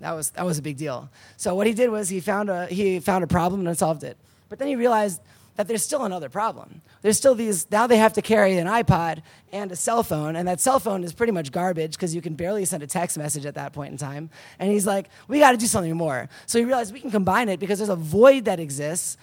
That 0.00 0.12
was, 0.12 0.30
that 0.30 0.44
was 0.44 0.58
a 0.58 0.62
big 0.62 0.76
deal. 0.76 1.10
So 1.36 1.54
what 1.54 1.66
he 1.66 1.72
did 1.72 1.90
was 1.90 2.08
he 2.08 2.20
found 2.20 2.50
a, 2.50 2.66
he 2.66 3.00
found 3.00 3.24
a 3.24 3.26
problem 3.26 3.66
and 3.66 3.78
solved 3.78 4.04
it. 4.04 4.16
But 4.52 4.58
then 4.58 4.68
he 4.68 4.76
realized 4.76 5.22
that 5.56 5.66
there's 5.66 5.82
still 5.82 6.04
another 6.04 6.28
problem. 6.28 6.82
There's 7.00 7.16
still 7.16 7.34
these, 7.34 7.70
now 7.70 7.86
they 7.86 7.96
have 7.96 8.12
to 8.12 8.20
carry 8.20 8.58
an 8.58 8.66
iPod 8.66 9.22
and 9.50 9.72
a 9.72 9.76
cell 9.76 10.02
phone, 10.02 10.36
and 10.36 10.46
that 10.46 10.60
cell 10.60 10.78
phone 10.78 11.04
is 11.04 11.14
pretty 11.14 11.32
much 11.32 11.52
garbage 11.52 11.92
because 11.92 12.14
you 12.14 12.20
can 12.20 12.34
barely 12.34 12.66
send 12.66 12.82
a 12.82 12.86
text 12.86 13.16
message 13.16 13.46
at 13.46 13.54
that 13.54 13.72
point 13.72 13.92
in 13.92 13.96
time. 13.96 14.28
And 14.58 14.70
he's 14.70 14.86
like, 14.86 15.08
we 15.26 15.38
got 15.38 15.52
to 15.52 15.56
do 15.56 15.64
something 15.64 15.96
more. 15.96 16.28
So 16.44 16.58
he 16.58 16.66
realized 16.66 16.92
we 16.92 17.00
can 17.00 17.10
combine 17.10 17.48
it 17.48 17.60
because 17.60 17.78
there's 17.78 17.88
a 17.88 17.96
void 17.96 18.44
that 18.44 18.60
exists 18.60 19.16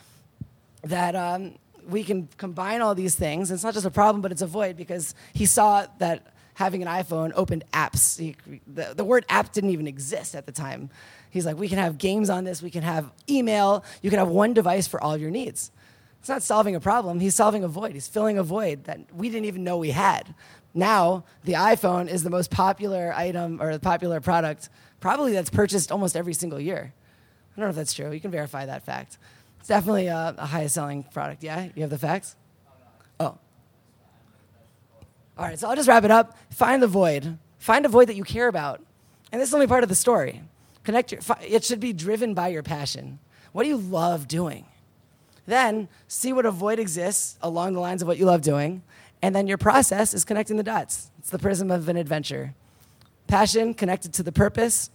that 0.81 1.15
um, 1.15 1.53
we 1.87 2.03
can 2.03 2.27
combine 2.37 2.81
all 2.81 2.95
these 2.95 3.13
things. 3.13 3.51
It's 3.51 3.63
not 3.63 3.75
just 3.75 3.85
a 3.85 3.91
problem, 3.91 4.23
but 4.23 4.31
it's 4.31 4.41
a 4.41 4.47
void 4.47 4.77
because 4.77 5.13
he 5.33 5.45
saw 5.45 5.85
that 5.99 6.25
having 6.55 6.81
an 6.81 6.87
iPhone 6.87 7.33
opened 7.35 7.65
apps. 7.71 8.17
He, 8.17 8.35
the, 8.65 8.95
the 8.95 9.03
word 9.03 9.27
app 9.29 9.53
didn't 9.53 9.69
even 9.69 9.85
exist 9.85 10.33
at 10.33 10.47
the 10.47 10.51
time. 10.51 10.89
He's 11.29 11.45
like, 11.45 11.57
we 11.57 11.69
can 11.69 11.77
have 11.77 11.97
games 11.97 12.29
on 12.29 12.43
this, 12.43 12.61
we 12.61 12.71
can 12.71 12.83
have 12.83 13.11
email, 13.29 13.83
you 14.01 14.09
can 14.09 14.19
have 14.19 14.29
one 14.29 14.53
device 14.53 14.87
for 14.87 15.01
all 15.01 15.15
your 15.15 15.29
needs. 15.29 15.71
It's 16.19 16.29
not 16.29 16.43
solving 16.43 16.75
a 16.75 16.79
problem, 16.79 17.19
he's 17.19 17.35
solving 17.35 17.63
a 17.63 17.67
void. 17.67 17.93
He's 17.93 18.07
filling 18.07 18.37
a 18.37 18.43
void 18.43 18.85
that 18.85 18.99
we 19.13 19.29
didn't 19.29 19.45
even 19.45 19.63
know 19.63 19.77
we 19.77 19.91
had. 19.91 20.33
Now, 20.73 21.23
the 21.43 21.53
iPhone 21.53 22.07
is 22.09 22.23
the 22.23 22.29
most 22.29 22.51
popular 22.51 23.13
item 23.15 23.61
or 23.61 23.71
the 23.71 23.79
popular 23.79 24.19
product, 24.19 24.69
probably 24.99 25.33
that's 25.33 25.49
purchased 25.49 25.91
almost 25.91 26.15
every 26.15 26.33
single 26.33 26.59
year. 26.59 26.93
I 26.93 27.59
don't 27.59 27.65
know 27.65 27.69
if 27.69 27.75
that's 27.75 27.93
true. 27.93 28.11
You 28.11 28.19
can 28.19 28.31
verify 28.31 28.65
that 28.65 28.83
fact. 28.83 29.17
It's 29.59 29.67
definitely 29.67 30.07
a, 30.07 30.35
a 30.37 30.45
highest 30.45 30.75
selling 30.75 31.03
product. 31.03 31.43
Yeah? 31.43 31.69
You 31.75 31.81
have 31.81 31.89
the 31.89 31.97
facts? 31.97 32.35
Oh. 33.19 33.37
All 35.37 35.45
right, 35.45 35.57
so 35.57 35.69
I'll 35.69 35.75
just 35.75 35.87
wrap 35.87 36.03
it 36.03 36.11
up. 36.11 36.37
Find 36.49 36.81
the 36.83 36.87
void. 36.87 37.37
Find 37.59 37.85
a 37.85 37.89
void 37.89 38.07
that 38.09 38.15
you 38.15 38.23
care 38.23 38.47
about. 38.47 38.81
And 39.31 39.41
this 39.41 39.49
is 39.49 39.53
only 39.53 39.67
part 39.67 39.83
of 39.83 39.89
the 39.89 39.95
story. 39.95 40.41
Connect 40.83 41.11
your, 41.11 41.21
it 41.41 41.63
should 41.63 41.79
be 41.79 41.93
driven 41.93 42.33
by 42.33 42.47
your 42.47 42.63
passion. 42.63 43.19
What 43.51 43.63
do 43.63 43.69
you 43.69 43.77
love 43.77 44.27
doing? 44.27 44.65
Then 45.45 45.87
see 46.07 46.31
what 46.33 46.45
a 46.45 46.51
void 46.51 46.79
exists 46.79 47.37
along 47.41 47.73
the 47.73 47.79
lines 47.79 48.01
of 48.01 48.07
what 48.07 48.17
you 48.17 48.25
love 48.25 48.41
doing. 48.41 48.83
And 49.21 49.35
then 49.35 49.47
your 49.47 49.57
process 49.57 50.13
is 50.13 50.23
connecting 50.23 50.57
the 50.57 50.63
dots. 50.63 51.11
It's 51.19 51.29
the 51.29 51.39
prism 51.39 51.71
of 51.71 51.89
an 51.89 51.97
adventure. 51.97 52.53
Passion 53.27 53.73
connected 53.73 54.13
to 54.13 54.23
the 54.23 54.31
purpose, 54.31 54.89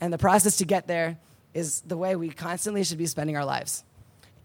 and 0.00 0.12
the 0.12 0.18
process 0.18 0.56
to 0.58 0.64
get 0.64 0.86
there 0.86 1.18
is 1.54 1.80
the 1.82 1.96
way 1.96 2.14
we 2.14 2.28
constantly 2.30 2.84
should 2.84 2.98
be 2.98 3.06
spending 3.06 3.36
our 3.36 3.44
lives. 3.44 3.84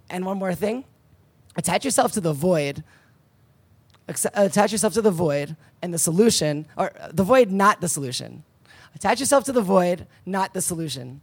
And 0.09 0.25
one 0.25 0.37
more 0.37 0.55
thing 0.55 0.85
attach 1.55 1.85
yourself 1.85 2.11
to 2.13 2.21
the 2.21 2.33
void. 2.33 2.83
Attach 4.07 4.71
yourself 4.71 4.93
to 4.93 5.01
the 5.01 5.11
void 5.11 5.55
and 5.81 5.93
the 5.93 5.97
solution, 5.97 6.67
or 6.77 6.91
the 7.11 7.23
void, 7.23 7.51
not 7.51 7.81
the 7.81 7.89
solution. 7.89 8.43
Attach 8.95 9.19
yourself 9.19 9.43
to 9.45 9.51
the 9.51 9.61
void, 9.61 10.07
not 10.25 10.53
the 10.53 10.61
solution. 10.61 11.21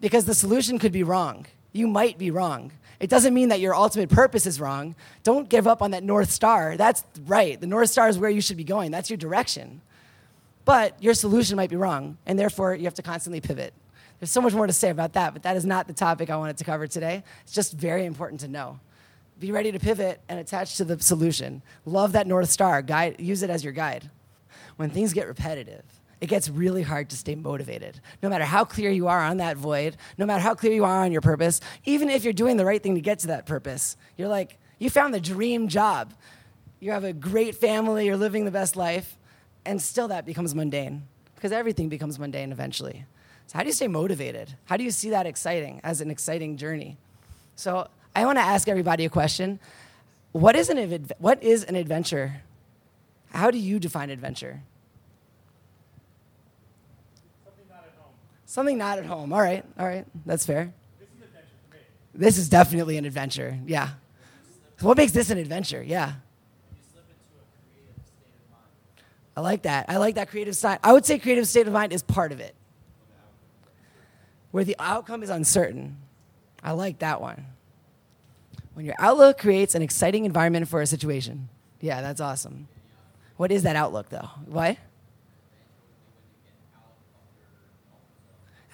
Because 0.00 0.24
the 0.24 0.34
solution 0.34 0.78
could 0.78 0.92
be 0.92 1.02
wrong. 1.02 1.46
You 1.72 1.86
might 1.86 2.18
be 2.18 2.30
wrong. 2.30 2.72
It 3.00 3.10
doesn't 3.10 3.34
mean 3.34 3.48
that 3.48 3.60
your 3.60 3.74
ultimate 3.74 4.08
purpose 4.08 4.46
is 4.46 4.60
wrong. 4.60 4.94
Don't 5.22 5.48
give 5.48 5.66
up 5.66 5.82
on 5.82 5.92
that 5.92 6.02
North 6.02 6.30
Star. 6.30 6.76
That's 6.76 7.04
right. 7.26 7.60
The 7.60 7.66
North 7.66 7.90
Star 7.90 8.08
is 8.08 8.18
where 8.18 8.30
you 8.30 8.40
should 8.40 8.56
be 8.56 8.64
going, 8.64 8.90
that's 8.90 9.10
your 9.10 9.16
direction. 9.16 9.80
But 10.64 11.02
your 11.02 11.14
solution 11.14 11.56
might 11.56 11.70
be 11.70 11.76
wrong, 11.76 12.16
and 12.26 12.38
therefore 12.38 12.74
you 12.74 12.84
have 12.84 12.94
to 12.94 13.02
constantly 13.02 13.40
pivot. 13.40 13.74
There's 14.18 14.30
so 14.30 14.40
much 14.40 14.54
more 14.54 14.66
to 14.66 14.72
say 14.72 14.90
about 14.90 15.12
that, 15.14 15.34
but 15.34 15.42
that 15.42 15.56
is 15.56 15.66
not 15.66 15.86
the 15.86 15.92
topic 15.92 16.30
I 16.30 16.36
wanted 16.36 16.56
to 16.58 16.64
cover 16.64 16.86
today. 16.86 17.22
It's 17.42 17.52
just 17.52 17.74
very 17.74 18.06
important 18.06 18.40
to 18.40 18.48
know. 18.48 18.80
Be 19.38 19.52
ready 19.52 19.72
to 19.72 19.78
pivot 19.78 20.20
and 20.28 20.38
attach 20.38 20.76
to 20.76 20.84
the 20.84 20.98
solution. 21.00 21.60
Love 21.84 22.12
that 22.12 22.26
North 22.26 22.48
Star. 22.48 22.80
Guide, 22.80 23.16
use 23.18 23.42
it 23.42 23.50
as 23.50 23.62
your 23.62 23.72
guide. 23.72 24.08
When 24.76 24.90
things 24.90 25.12
get 25.12 25.26
repetitive, 25.26 25.84
it 26.24 26.28
gets 26.28 26.48
really 26.48 26.80
hard 26.80 27.10
to 27.10 27.16
stay 27.18 27.34
motivated. 27.34 28.00
No 28.22 28.30
matter 28.30 28.44
how 28.44 28.64
clear 28.64 28.90
you 28.90 29.08
are 29.08 29.20
on 29.20 29.36
that 29.36 29.58
void, 29.58 29.98
no 30.16 30.24
matter 30.24 30.40
how 30.40 30.54
clear 30.54 30.72
you 30.72 30.82
are 30.82 31.04
on 31.04 31.12
your 31.12 31.20
purpose, 31.20 31.60
even 31.84 32.08
if 32.08 32.24
you're 32.24 32.32
doing 32.32 32.56
the 32.56 32.64
right 32.64 32.82
thing 32.82 32.94
to 32.94 33.02
get 33.02 33.18
to 33.20 33.26
that 33.26 33.44
purpose, 33.44 33.98
you're 34.16 34.28
like, 34.28 34.56
you 34.78 34.88
found 34.88 35.12
the 35.12 35.20
dream 35.20 35.68
job. 35.68 36.14
You 36.80 36.92
have 36.92 37.04
a 37.04 37.12
great 37.12 37.56
family, 37.56 38.06
you're 38.06 38.16
living 38.16 38.46
the 38.46 38.50
best 38.50 38.74
life, 38.74 39.18
and 39.66 39.82
still 39.82 40.08
that 40.08 40.24
becomes 40.24 40.54
mundane 40.54 41.02
because 41.34 41.52
everything 41.52 41.90
becomes 41.90 42.18
mundane 42.18 42.52
eventually. 42.52 43.04
So, 43.46 43.58
how 43.58 43.62
do 43.62 43.66
you 43.66 43.74
stay 43.74 43.88
motivated? 43.88 44.54
How 44.64 44.78
do 44.78 44.82
you 44.82 44.90
see 44.90 45.10
that 45.10 45.26
exciting 45.26 45.78
as 45.84 46.00
an 46.00 46.10
exciting 46.10 46.56
journey? 46.56 46.96
So, 47.54 47.86
I 48.16 48.24
want 48.24 48.38
to 48.38 48.42
ask 48.42 48.66
everybody 48.66 49.04
a 49.04 49.10
question. 49.10 49.60
What 50.32 50.56
is 50.56 50.70
an, 50.70 51.06
what 51.18 51.42
is 51.42 51.64
an 51.64 51.76
adventure? 51.76 52.40
How 53.34 53.50
do 53.50 53.58
you 53.58 53.78
define 53.78 54.08
adventure? 54.08 54.62
Something 58.54 58.78
not 58.78 58.98
at 58.98 59.04
home. 59.04 59.32
All 59.32 59.40
right, 59.40 59.64
all 59.76 59.84
right, 59.84 60.06
that's 60.24 60.46
fair. 60.46 60.72
This 62.14 62.38
is 62.38 62.48
definitely 62.48 62.96
an 62.96 63.04
adventure. 63.04 63.58
Yeah. 63.66 63.88
what 64.80 64.96
makes 64.96 65.10
this 65.10 65.30
an 65.30 65.38
adventure? 65.38 65.82
Yeah. 65.82 66.12
I 69.36 69.40
like 69.40 69.62
that. 69.62 69.86
I 69.88 69.96
like 69.96 70.14
that 70.14 70.30
creative 70.30 70.54
side. 70.54 70.78
I 70.84 70.92
would 70.92 71.04
say 71.04 71.18
creative 71.18 71.48
state 71.48 71.66
of 71.66 71.72
mind 71.72 71.92
is 71.92 72.04
part 72.04 72.30
of 72.30 72.38
it. 72.38 72.54
Where 74.52 74.62
the 74.62 74.76
outcome 74.78 75.24
is 75.24 75.30
uncertain. 75.30 75.96
I 76.62 76.70
like 76.70 77.00
that 77.00 77.20
one. 77.20 77.46
When 78.74 78.86
your 78.86 78.94
outlook 79.00 79.36
creates 79.36 79.74
an 79.74 79.82
exciting 79.82 80.26
environment 80.26 80.68
for 80.68 80.80
a 80.80 80.86
situation. 80.86 81.48
Yeah, 81.80 82.02
that's 82.02 82.20
awesome. 82.20 82.68
What 83.36 83.50
is 83.50 83.64
that 83.64 83.74
outlook, 83.74 84.10
though? 84.10 84.30
What? 84.46 84.76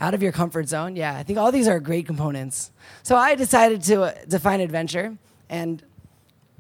Out 0.01 0.15
of 0.15 0.23
your 0.23 0.33
comfort 0.33 0.69
zone. 0.69 0.97
Yeah, 0.97 1.15
I 1.15 1.23
think 1.23 1.39
all 1.39 1.53
these 1.53 1.69
are 1.69 1.79
great 1.79 2.07
components. 2.07 2.73
So 3.03 3.17
I 3.17 3.35
decided 3.35 3.83
to 3.83 4.03
uh, 4.03 4.15
define 4.27 4.61
adventure, 4.61 5.17
and 5.51 5.83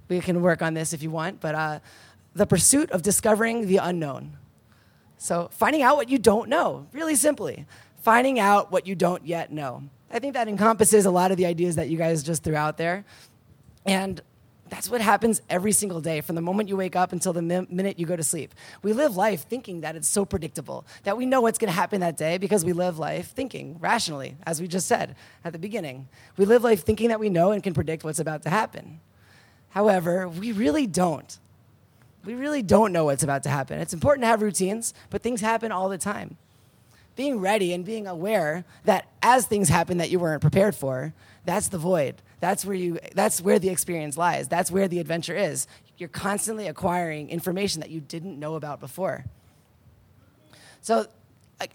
we 0.09 0.21
can 0.21 0.43
work 0.43 0.61
on 0.61 0.75
this 0.75 0.93
if 0.93 1.03
you 1.03 1.11
want, 1.11 1.41
but 1.41 1.55
uh, 1.55 1.81
the 2.35 2.47
pursuit 2.47 2.91
of 2.91 3.01
discovering 3.01 3.67
the 3.67 3.79
unknown. 3.79 4.37
So 5.17 5.49
finding 5.53 5.83
out 5.83 5.97
what 5.97 6.11
you 6.11 6.19
don't 6.19 6.51
know, 6.51 6.87
really 6.93 7.15
simply. 7.15 7.67
Finding 8.03 8.39
out 8.39 8.71
what 8.71 8.87
you 8.87 8.95
don't 8.95 9.27
yet 9.27 9.51
know. 9.51 9.85
I 10.11 10.19
think 10.19 10.35
that 10.35 10.47
encompasses 10.47 11.07
a 11.07 11.11
lot 11.11 11.31
of 11.31 11.37
the 11.37 11.47
ideas 11.47 11.77
that 11.77 11.89
you 11.89 11.97
guys 11.97 12.23
just 12.23 12.43
threw 12.43 12.57
out 12.57 12.77
there. 12.77 13.05
And 13.87 14.21
that's 14.71 14.89
what 14.89 15.00
happens 15.00 15.43
every 15.50 15.73
single 15.73 16.00
day 16.00 16.21
from 16.21 16.37
the 16.37 16.41
moment 16.41 16.69
you 16.69 16.77
wake 16.77 16.97
up 16.97 17.12
until 17.12 17.33
the 17.33 17.43
mi- 17.43 17.67
minute 17.69 17.99
you 17.99 18.07
go 18.07 18.17
to 18.17 18.23
sleep. 18.23 18.55
We 18.83 18.93
live 18.93 19.17
life 19.17 19.47
thinking 19.49 19.81
that 19.83 19.97
it's 19.97 20.09
so 20.09 20.25
predictable, 20.25 20.87
that 21.03 21.17
we 21.17 21.27
know 21.27 21.41
what's 21.41 21.59
going 21.59 21.71
to 21.71 21.75
happen 21.75 22.00
that 22.00 22.17
day 22.17 22.39
because 22.39 22.65
we 22.65 22.73
live 22.73 22.99
life 22.99 23.33
thinking 23.33 23.77
rationally, 23.81 24.37
as 24.47 24.61
we 24.61 24.69
just 24.69 24.87
said 24.87 25.17
at 25.45 25.53
the 25.53 25.59
beginning. 25.59 26.09
We 26.37 26.45
live 26.45 26.62
life 26.62 26.85
thinking 26.85 27.09
that 27.09 27.21
we 27.21 27.29
know 27.29 27.50
and 27.50 27.62
can 27.62 27.75
predict 27.75 28.05
what's 28.05 28.21
about 28.21 28.43
to 28.43 28.50
happen. 28.50 29.00
However, 29.71 30.29
we 30.29 30.53
really 30.53 30.87
don't. 30.87 31.39
We 32.25 32.35
really 32.35 32.62
don't 32.62 32.93
know 32.93 33.07
what's 33.07 33.23
about 33.23 33.43
to 33.45 33.49
happen. 33.49 33.81
It's 33.81 33.95
important 33.95 34.23
to 34.25 34.29
have 34.29 34.43
routines, 34.43 34.95
but 35.09 35.23
things 35.23 35.41
happen 35.41 35.73
all 35.73 35.89
the 35.89 35.99
time. 35.99 36.37
Being 37.17 37.40
ready 37.40 37.73
and 37.73 37.85
being 37.85 38.07
aware 38.07 38.64
that 38.85 39.09
as 39.23 39.47
things 39.47 39.69
happen 39.69 39.99
that 39.99 40.11
you 40.11 40.19
weren't 40.19 40.40
prepared 40.40 40.75
for, 40.75 41.12
that's 41.45 41.69
the 41.69 41.79
void. 41.79 42.17
That's 42.40 42.64
where 42.64 42.76
you 42.76 42.99
that's 43.14 43.40
where 43.40 43.59
the 43.59 43.69
experience 43.69 44.17
lies. 44.17 44.49
That's 44.49 44.71
where 44.71 44.88
the 44.88 44.99
adventure 44.99 45.37
is. 45.37 45.67
You're 45.99 46.09
constantly 46.09 46.67
acquiring 46.67 47.29
information 47.29 47.81
that 47.81 47.90
you 47.90 48.00
didn't 48.00 48.38
know 48.38 48.55
about 48.55 48.81
before. 48.81 49.26
So 50.81 51.07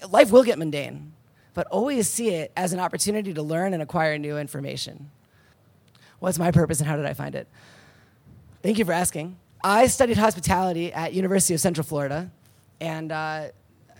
life 0.09 0.31
will 0.31 0.43
get 0.43 0.57
mundane, 0.57 1.13
but 1.53 1.67
always 1.67 2.09
see 2.09 2.29
it 2.29 2.51
as 2.57 2.73
an 2.73 2.79
opportunity 2.79 3.33
to 3.33 3.43
learn 3.43 3.73
and 3.73 3.83
acquire 3.83 4.17
new 4.17 4.37
information. 4.37 5.11
What's 6.19 6.39
my 6.39 6.49
purpose 6.51 6.79
and 6.79 6.87
how 6.87 6.95
did 6.95 7.05
I 7.05 7.13
find 7.13 7.35
it? 7.35 7.47
Thank 8.63 8.79
you 8.79 8.85
for 8.85 8.93
asking. 8.93 9.37
I 9.63 9.87
studied 9.87 10.17
hospitality 10.17 10.91
at 10.91 11.13
University 11.13 11.53
of 11.53 11.59
Central 11.59 11.85
Florida, 11.85 12.31
and 12.79 13.11
uh, 13.11 13.47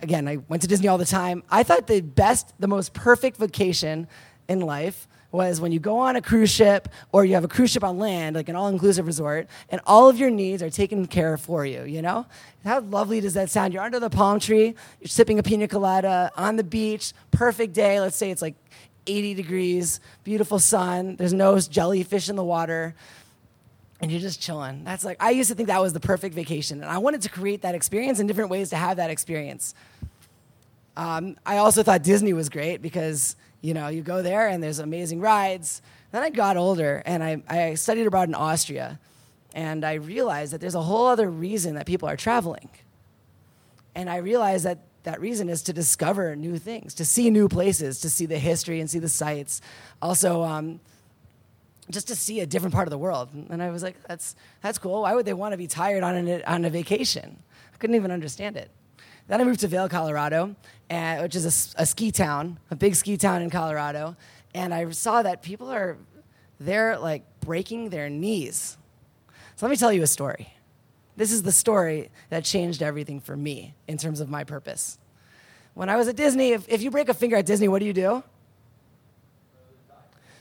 again, 0.02 0.28
I 0.28 0.38
went 0.48 0.62
to 0.62 0.68
Disney 0.68 0.88
all 0.88 0.98
the 0.98 1.04
time. 1.04 1.42
I 1.50 1.62
thought 1.62 1.86
the 1.86 2.00
best, 2.00 2.52
the 2.58 2.68
most 2.68 2.92
perfect 2.92 3.36
vacation 3.36 4.08
in 4.48 4.60
life 4.60 5.08
was 5.32 5.60
when 5.60 5.72
you 5.72 5.80
go 5.80 5.98
on 5.98 6.16
a 6.16 6.22
cruise 6.22 6.50
ship 6.50 6.88
or 7.12 7.24
you 7.24 7.34
have 7.34 7.44
a 7.44 7.48
cruise 7.48 7.70
ship 7.70 7.84
on 7.84 7.98
land, 7.98 8.36
like 8.36 8.48
an 8.48 8.56
all 8.56 8.68
inclusive 8.68 9.06
resort, 9.06 9.48
and 9.68 9.80
all 9.86 10.08
of 10.08 10.18
your 10.18 10.30
needs 10.30 10.62
are 10.62 10.70
taken 10.70 11.06
care 11.06 11.34
of 11.34 11.40
for 11.40 11.66
you, 11.66 11.82
you 11.84 12.00
know? 12.00 12.26
How 12.64 12.80
lovely 12.80 13.20
does 13.20 13.34
that 13.34 13.50
sound? 13.50 13.74
You're 13.74 13.82
under 13.82 14.00
the 14.00 14.10
palm 14.10 14.40
tree, 14.40 14.74
you're 15.00 15.08
sipping 15.08 15.38
a 15.38 15.42
pina 15.42 15.68
colada 15.68 16.30
on 16.36 16.56
the 16.56 16.64
beach, 16.64 17.12
perfect 17.30 17.74
day. 17.74 18.00
Let's 18.00 18.16
say 18.16 18.30
it's 18.30 18.42
like 18.42 18.54
80 19.06 19.34
degrees, 19.34 20.00
beautiful 20.24 20.58
sun, 20.58 21.16
there's 21.16 21.34
no 21.34 21.58
jellyfish 21.58 22.28
in 22.28 22.36
the 22.36 22.44
water. 22.44 22.94
And 24.00 24.10
you're 24.10 24.20
just 24.20 24.40
chilling. 24.40 24.84
That's 24.84 25.04
like, 25.04 25.16
I 25.20 25.30
used 25.30 25.48
to 25.48 25.54
think 25.54 25.68
that 25.68 25.80
was 25.80 25.92
the 25.92 26.00
perfect 26.00 26.34
vacation. 26.34 26.82
And 26.82 26.90
I 26.90 26.98
wanted 26.98 27.22
to 27.22 27.30
create 27.30 27.62
that 27.62 27.74
experience 27.74 28.20
in 28.20 28.26
different 28.26 28.50
ways 28.50 28.70
to 28.70 28.76
have 28.76 28.98
that 28.98 29.10
experience. 29.10 29.74
Um, 30.96 31.36
I 31.46 31.58
also 31.58 31.82
thought 31.82 32.02
Disney 32.02 32.32
was 32.32 32.48
great 32.48 32.82
because 32.82 33.36
you 33.66 33.74
know, 33.74 33.88
you 33.88 34.02
go 34.02 34.22
there 34.22 34.48
and 34.48 34.62
there's 34.62 34.78
amazing 34.78 35.20
rides. 35.20 35.82
Then 36.12 36.22
I 36.22 36.30
got 36.30 36.56
older 36.56 37.02
and 37.04 37.22
I, 37.22 37.42
I 37.48 37.74
studied 37.74 38.06
abroad 38.06 38.28
in 38.28 38.34
Austria. 38.34 39.00
And 39.54 39.84
I 39.84 39.94
realized 39.94 40.52
that 40.52 40.60
there's 40.60 40.74
a 40.74 40.82
whole 40.82 41.06
other 41.06 41.28
reason 41.28 41.74
that 41.74 41.86
people 41.86 42.08
are 42.08 42.16
traveling. 42.16 42.68
And 43.94 44.08
I 44.08 44.18
realized 44.18 44.64
that 44.66 44.80
that 45.02 45.20
reason 45.20 45.48
is 45.48 45.62
to 45.62 45.72
discover 45.72 46.36
new 46.36 46.58
things, 46.58 46.94
to 46.94 47.04
see 47.04 47.30
new 47.30 47.48
places, 47.48 48.00
to 48.00 48.10
see 48.10 48.26
the 48.26 48.38
history 48.38 48.80
and 48.80 48.90
see 48.90 48.98
the 48.98 49.08
sights. 49.08 49.60
Also, 50.02 50.42
um, 50.42 50.78
just 51.90 52.08
to 52.08 52.16
see 52.16 52.40
a 52.40 52.46
different 52.46 52.74
part 52.74 52.86
of 52.86 52.90
the 52.90 52.98
world. 52.98 53.28
And 53.32 53.62
I 53.62 53.70
was 53.70 53.82
like, 53.82 53.96
that's, 54.06 54.34
that's 54.62 54.78
cool. 54.78 55.02
Why 55.02 55.14
would 55.14 55.26
they 55.26 55.34
want 55.34 55.52
to 55.52 55.56
be 55.56 55.66
tired 55.66 56.02
on, 56.02 56.16
an, 56.16 56.42
on 56.46 56.64
a 56.64 56.70
vacation? 56.70 57.42
I 57.72 57.76
couldn't 57.76 57.96
even 57.96 58.10
understand 58.10 58.56
it. 58.56 58.70
Then 59.28 59.40
I 59.40 59.44
moved 59.44 59.60
to 59.60 59.68
Vail, 59.68 59.88
Colorado, 59.88 60.54
and, 60.88 61.22
which 61.22 61.34
is 61.34 61.44
a, 61.76 61.82
a 61.82 61.86
ski 61.86 62.12
town, 62.12 62.58
a 62.70 62.76
big 62.76 62.94
ski 62.94 63.16
town 63.16 63.42
in 63.42 63.50
Colorado. 63.50 64.16
And 64.54 64.72
I 64.72 64.88
saw 64.90 65.22
that 65.22 65.42
people 65.42 65.68
are 65.70 65.96
there 66.58 66.98
like 66.98 67.22
breaking 67.40 67.90
their 67.90 68.08
knees. 68.08 68.76
So 69.56 69.66
let 69.66 69.70
me 69.70 69.76
tell 69.76 69.92
you 69.92 70.02
a 70.02 70.06
story. 70.06 70.52
This 71.16 71.32
is 71.32 71.42
the 71.42 71.52
story 71.52 72.10
that 72.30 72.44
changed 72.44 72.82
everything 72.82 73.20
for 73.20 73.36
me 73.36 73.74
in 73.88 73.96
terms 73.96 74.20
of 74.20 74.28
my 74.28 74.44
purpose. 74.44 74.98
When 75.74 75.88
I 75.88 75.96
was 75.96 76.08
at 76.08 76.16
Disney, 76.16 76.52
if, 76.52 76.68
if 76.68 76.82
you 76.82 76.90
break 76.90 77.08
a 77.08 77.14
finger 77.14 77.36
at 77.36 77.46
Disney, 77.46 77.68
what 77.68 77.80
do 77.80 77.86
you 77.86 77.92
do? 77.92 78.22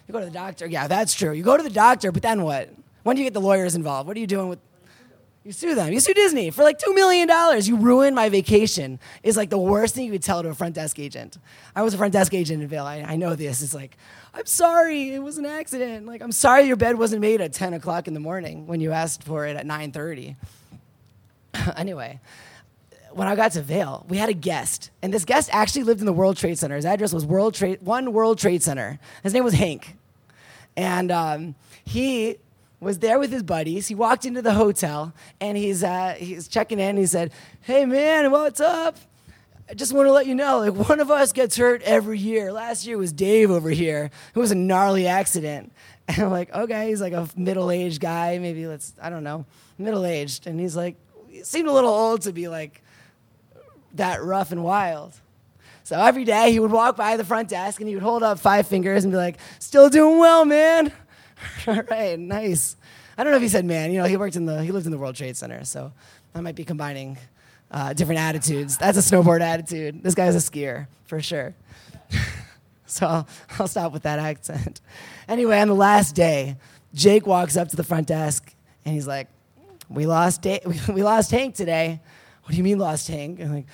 You 0.08 0.12
go 0.14 0.20
to 0.20 0.26
the 0.26 0.32
doctor. 0.32 0.66
Yeah, 0.68 0.88
that's 0.88 1.14
true. 1.14 1.32
You 1.32 1.44
go 1.44 1.58
to 1.58 1.64
the 1.64 1.70
doctor, 1.70 2.12
but 2.12 2.22
then 2.22 2.44
what? 2.44 2.70
When 3.04 3.16
do 3.16 3.22
you 3.22 3.26
get 3.26 3.34
the 3.34 3.42
lawyers 3.42 3.76
involved? 3.76 4.08
What 4.08 4.18
are 4.18 4.20
you 4.20 4.28
doing 4.28 4.50
with 4.50 4.60
you 5.46 5.52
sue 5.52 5.76
them. 5.76 5.94
You 5.94 6.00
sue 6.00 6.16
Disney 6.16 6.50
for 6.50 6.64
like 6.64 6.80
$2 6.80 6.96
million. 6.96 7.30
You 7.62 7.78
ruined 7.78 8.16
my 8.16 8.30
vacation 8.30 9.00
is 9.22 9.38
like 9.38 9.52
the 9.52 9.60
worst 9.60 9.94
thing 9.94 10.06
you 10.06 10.12
could 10.12 10.24
tell 10.24 10.42
to 10.42 10.50
a 10.50 10.56
front 10.56 10.74
desk 10.74 10.98
agent. 10.98 11.38
I 11.76 11.84
was 11.84 11.94
a 11.94 11.98
front 11.98 12.14
desk 12.14 12.34
agent 12.34 12.64
in 12.64 12.68
Vail. 12.68 12.84
I, 12.84 13.04
I 13.08 13.16
know 13.16 13.36
this. 13.36 13.62
It's 13.62 13.76
like, 13.76 13.96
I'm 14.34 14.48
sorry, 14.48 15.14
it 15.14 15.22
was 15.22 15.38
an 15.38 15.46
accident. 15.46 16.08
Like, 16.08 16.24
I'm 16.24 16.32
sorry 16.32 16.64
your 16.64 16.78
bed 16.78 16.98
wasn't 16.98 17.22
made 17.22 17.42
at 17.42 17.54
10 17.54 17.76
o'clock 17.76 18.08
in 18.08 18.16
the 18.16 18.20
morning 18.20 18.66
when 18.66 18.82
you 18.82 18.92
asked 18.92 19.24
for 19.24 19.46
it 19.46 19.56
at 19.56 19.68
9.30. 19.68 20.36
anyway, 21.78 22.20
when 23.16 23.30
I 23.30 23.36
got 23.38 23.54
to 23.54 23.62
Vail, 23.62 24.06
we 24.10 24.18
had 24.18 24.28
a 24.28 24.34
guest. 24.34 24.92
And 25.02 25.14
this 25.14 25.24
guest 25.24 25.50
actually 25.54 25.84
lived 25.84 26.02
in 26.02 26.06
the 26.06 26.12
World 26.12 26.36
Trade 26.36 26.60
Center. 26.60 26.76
His 26.76 26.84
address 26.84 27.14
was 27.14 27.26
World 27.26 27.54
Trade, 27.54 27.82
One 27.82 28.12
World 28.12 28.38
Trade 28.38 28.62
Center. 28.62 29.00
His 29.24 29.34
name 29.34 29.46
was 29.46 29.54
Hank. 29.54 29.96
And 30.76 31.10
um, 31.12 31.56
he 31.86 32.36
was 32.82 33.00
there 33.00 33.18
with 33.18 33.32
his 33.32 33.42
buddies. 33.42 33.88
He 33.88 33.96
walked 33.96 34.26
into 34.26 34.42
the 34.42 34.52
hotel 34.52 35.14
and 35.40 35.58
he's, 35.58 35.82
uh, 35.82 36.16
he's 36.18 36.50
checking 36.50 36.78
in. 36.78 36.98
He 36.98 37.06
said, 37.06 37.32
Hey, 37.62 37.86
man, 37.86 38.32
what's 38.32 38.60
up? 38.60 38.98
I 39.70 39.76
just 39.76 39.94
want 39.94 40.08
to 40.08 40.12
let 40.12 40.28
you 40.28 40.36
know, 40.36 40.60
like, 40.60 40.90
one 40.90 41.00
of 41.00 41.10
us 41.10 41.32
gets 41.32 41.56
hurt 41.56 41.82
every 41.84 42.20
year. 42.20 42.52
Last 42.52 42.86
year 42.86 42.98
was 42.98 43.14
Dave 43.14 43.50
over 43.50 43.70
here. 43.70 44.12
It 44.36 44.40
was 44.40 44.52
a 44.52 44.56
gnarly 44.56 45.08
accident. 45.08 45.72
And 46.08 46.20
I'm 46.20 46.30
like, 46.30 46.54
okay, 46.54 46.90
he's 46.90 47.02
like 47.02 47.14
a 47.14 47.28
middle 47.36 47.72
aged 47.72 48.00
guy, 48.00 48.38
maybe 48.38 48.68
let's, 48.68 48.94
I 49.02 49.10
don't 49.10 49.24
know, 49.24 49.48
middle 49.80 50.06
aged. 50.06 50.46
And 50.46 50.60
he's 50.60 50.76
like, 50.76 50.98
he 51.28 51.44
seemed 51.44 51.68
a 51.68 51.72
little 51.72 51.90
old 51.90 52.22
to 52.22 52.32
be 52.32 52.48
like 52.48 52.84
that 53.98 54.24
rough 54.24 54.52
and 54.52 54.64
wild. 54.64 55.14
So 55.84 56.00
every 56.00 56.24
day 56.24 56.52
he 56.52 56.60
would 56.60 56.72
walk 56.72 56.98
by 56.98 57.16
the 57.16 57.24
front 57.24 57.50
desk 57.50 57.80
and 57.80 57.88
he 57.88 57.96
would 57.96 58.04
hold 58.04 58.24
up 58.24 58.40
five 58.40 58.68
fingers 58.68 59.04
and 59.04 59.12
be 59.12 59.18
like, 59.18 59.38
still 59.60 59.90
doing 59.90 60.18
well, 60.18 60.44
man. 60.44 60.92
All 61.68 61.84
right, 61.84 62.18
nice. 62.18 62.76
I 63.18 63.24
don't 63.24 63.32
know 63.32 63.38
if 63.38 63.44
he 63.44 63.50
said 63.50 63.66
man. 63.66 63.92
You 63.92 64.00
know, 64.00 64.06
he 64.06 64.18
worked 64.18 64.36
in 64.36 64.46
the 64.46 64.64
he 64.64 64.72
lived 64.72 64.86
in 64.86 64.92
the 64.92 64.98
World 64.98 65.16
Trade 65.16 65.38
Center, 65.38 65.64
so 65.64 65.94
I 66.34 66.42
might 66.42 66.56
be 66.56 66.66
combining 66.66 67.18
uh, 67.72 67.94
different 67.94 68.20
attitudes. 68.20 68.78
That's 68.78 68.98
a 68.98 69.02
snowboard 69.02 69.42
attitude. 69.42 70.04
This 70.04 70.16
guy's 70.16 70.36
a 70.36 70.40
skier 70.40 70.88
for 71.06 71.22
sure. 71.22 71.56
so 72.86 73.06
I'll, 73.08 73.28
I'll 73.60 73.68
stop 73.68 73.94
with 73.94 74.04
that 74.04 74.20
accent. 74.20 74.82
Anyway, 75.28 75.60
on 75.60 75.68
the 75.68 75.76
last 75.76 76.16
day, 76.16 76.58
Jake 76.94 77.26
walks 77.26 77.56
up 77.58 77.70
to 77.70 77.76
the 77.76 77.84
front 77.84 78.08
desk 78.08 78.54
and 78.86 78.94
he's 78.94 79.08
like, 79.08 79.28
"We 79.90 80.06
lost 80.06 80.42
da- 80.42 80.64
we 80.90 81.04
lost 81.04 81.32
Hank 81.32 81.56
today." 81.56 82.02
What 82.46 82.52
do 82.52 82.58
you 82.58 82.64
mean 82.64 82.80
lost 82.80 83.08
Hank? 83.08 83.42
I'm 83.42 83.54
like, 83.54 83.66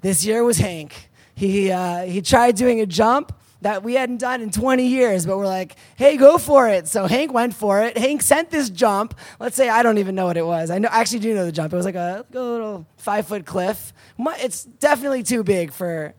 "This 0.00 0.24
year 0.24 0.42
was 0.42 0.58
Hank. 0.58 1.08
He 1.34 1.70
uh, 1.70 2.04
he 2.04 2.20
tried 2.20 2.56
doing 2.56 2.80
a 2.80 2.86
jump." 2.86 3.32
that 3.60 3.82
we 3.82 3.94
hadn't 3.94 4.18
done 4.18 4.40
in 4.40 4.50
20 4.50 4.86
years, 4.86 5.26
but 5.26 5.36
we're 5.36 5.46
like, 5.46 5.74
hey, 5.96 6.16
go 6.16 6.38
for 6.38 6.68
it. 6.68 6.86
So 6.86 7.06
Hank 7.06 7.32
went 7.32 7.54
for 7.54 7.82
it. 7.82 7.98
Hank 7.98 8.22
sent 8.22 8.50
this 8.50 8.70
jump. 8.70 9.18
Let's 9.40 9.56
say 9.56 9.68
I 9.68 9.82
don't 9.82 9.98
even 9.98 10.14
know 10.14 10.26
what 10.26 10.36
it 10.36 10.46
was. 10.46 10.70
I 10.70 10.78
know, 10.78 10.88
I 10.90 11.00
actually 11.00 11.20
do 11.20 11.34
know 11.34 11.44
the 11.44 11.52
jump. 11.52 11.72
It 11.72 11.76
was 11.76 11.84
like 11.84 11.96
a, 11.96 12.24
a 12.32 12.38
little 12.38 12.86
five 12.98 13.26
foot 13.26 13.44
cliff. 13.46 13.92
It's 14.18 14.64
definitely 14.64 15.22
too 15.22 15.42
big 15.42 15.72
for. 15.72 16.14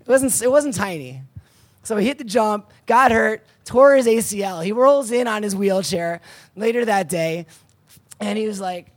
It 0.00 0.08
wasn't. 0.08 0.40
It 0.42 0.50
wasn't 0.50 0.74
tiny. 0.74 1.22
So 1.82 1.96
he 1.98 2.06
hit 2.06 2.16
the 2.16 2.24
jump, 2.24 2.70
got 2.86 3.12
hurt, 3.12 3.44
tore 3.66 3.94
his 3.94 4.06
ACL. 4.06 4.64
He 4.64 4.72
rolls 4.72 5.10
in 5.10 5.28
on 5.28 5.42
his 5.42 5.54
wheelchair 5.54 6.22
later 6.56 6.84
that 6.86 7.10
day, 7.10 7.46
and 8.20 8.38
he 8.38 8.46
was 8.46 8.58
like, 8.58 8.90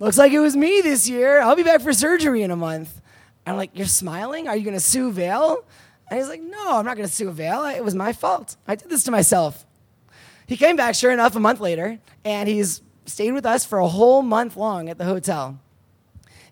"Looks 0.00 0.18
like 0.18 0.32
it 0.32 0.40
was 0.40 0.56
me 0.56 0.80
this 0.80 1.08
year. 1.08 1.40
I'll 1.40 1.56
be 1.56 1.62
back 1.62 1.80
for 1.80 1.92
surgery 1.92 2.42
in 2.42 2.50
a 2.50 2.56
month." 2.56 3.00
I'm 3.48 3.56
like, 3.56 3.70
You're 3.74 3.86
smiling? 3.86 4.46
Are 4.46 4.56
you 4.56 4.64
going 4.64 4.76
to 4.76 4.80
sue 4.80 5.10
Vail? 5.10 5.64
And 6.10 6.18
he's 6.18 6.28
like, 6.28 6.42
No, 6.42 6.78
I'm 6.78 6.84
not 6.84 6.96
going 6.96 7.08
to 7.08 7.14
sue 7.14 7.30
Vail. 7.30 7.64
It 7.64 7.84
was 7.84 7.94
my 7.94 8.12
fault. 8.12 8.56
I 8.66 8.74
did 8.74 8.90
this 8.90 9.04
to 9.04 9.10
myself. 9.10 9.64
He 10.46 10.56
came 10.56 10.76
back, 10.76 10.94
sure 10.94 11.10
enough, 11.10 11.36
a 11.36 11.40
month 11.40 11.60
later, 11.60 11.98
and 12.24 12.48
he's 12.48 12.82
stayed 13.04 13.32
with 13.32 13.44
us 13.44 13.64
for 13.64 13.78
a 13.78 13.88
whole 13.88 14.22
month 14.22 14.56
long 14.56 14.88
at 14.88 14.96
the 14.96 15.04
hotel. 15.04 15.58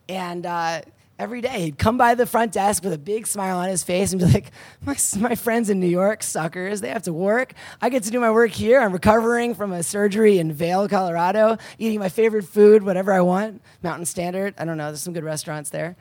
And 0.09 0.45
uh, 0.45 0.83
every 1.18 1.40
day 1.40 1.62
he'd 1.62 1.78
come 1.78 1.96
by 1.96 2.14
the 2.14 2.26
front 2.26 2.52
desk 2.52 2.85
with 2.85 2.92
a 2.92 2.99
big 2.99 3.26
smile 3.26 3.58
on 3.58 3.68
his 3.68 3.82
face 3.82 4.12
and 4.12 4.20
be 4.20 4.26
like, 4.26 4.50
my, 4.85 4.96
my 5.18 5.35
friends 5.35 5.70
in 5.70 5.80
New 5.80 5.87
York, 5.87 6.23
suckers, 6.23 6.80
they 6.80 6.88
have 6.88 7.02
to 7.04 7.12
work. 7.12 7.54
I 7.80 7.88
get 7.88 8.02
to 8.04 8.11
do 8.11 8.20
my 8.20 8.30
work 8.30 8.50
here. 8.50 8.80
I'm 8.80 8.92
recovering 8.92 9.54
from 9.54 9.73
a 9.73 9.82
surgery 9.82 10.38
in 10.38 10.52
Vail, 10.52 10.88
Colorado, 10.88 11.58
eating 11.78 11.99
my 11.99 12.08
favorite 12.08 12.44
food, 12.44 12.82
whatever 12.82 13.12
I 13.12 13.20
want. 13.20 13.62
Mountain 13.82 14.06
Standard. 14.06 14.54
I 14.58 14.64
don't 14.64 14.76
know. 14.76 14.87
There's 14.87 15.02
some 15.02 15.14
good 15.14 15.25
restaurants 15.25 15.70
there. 15.70 15.96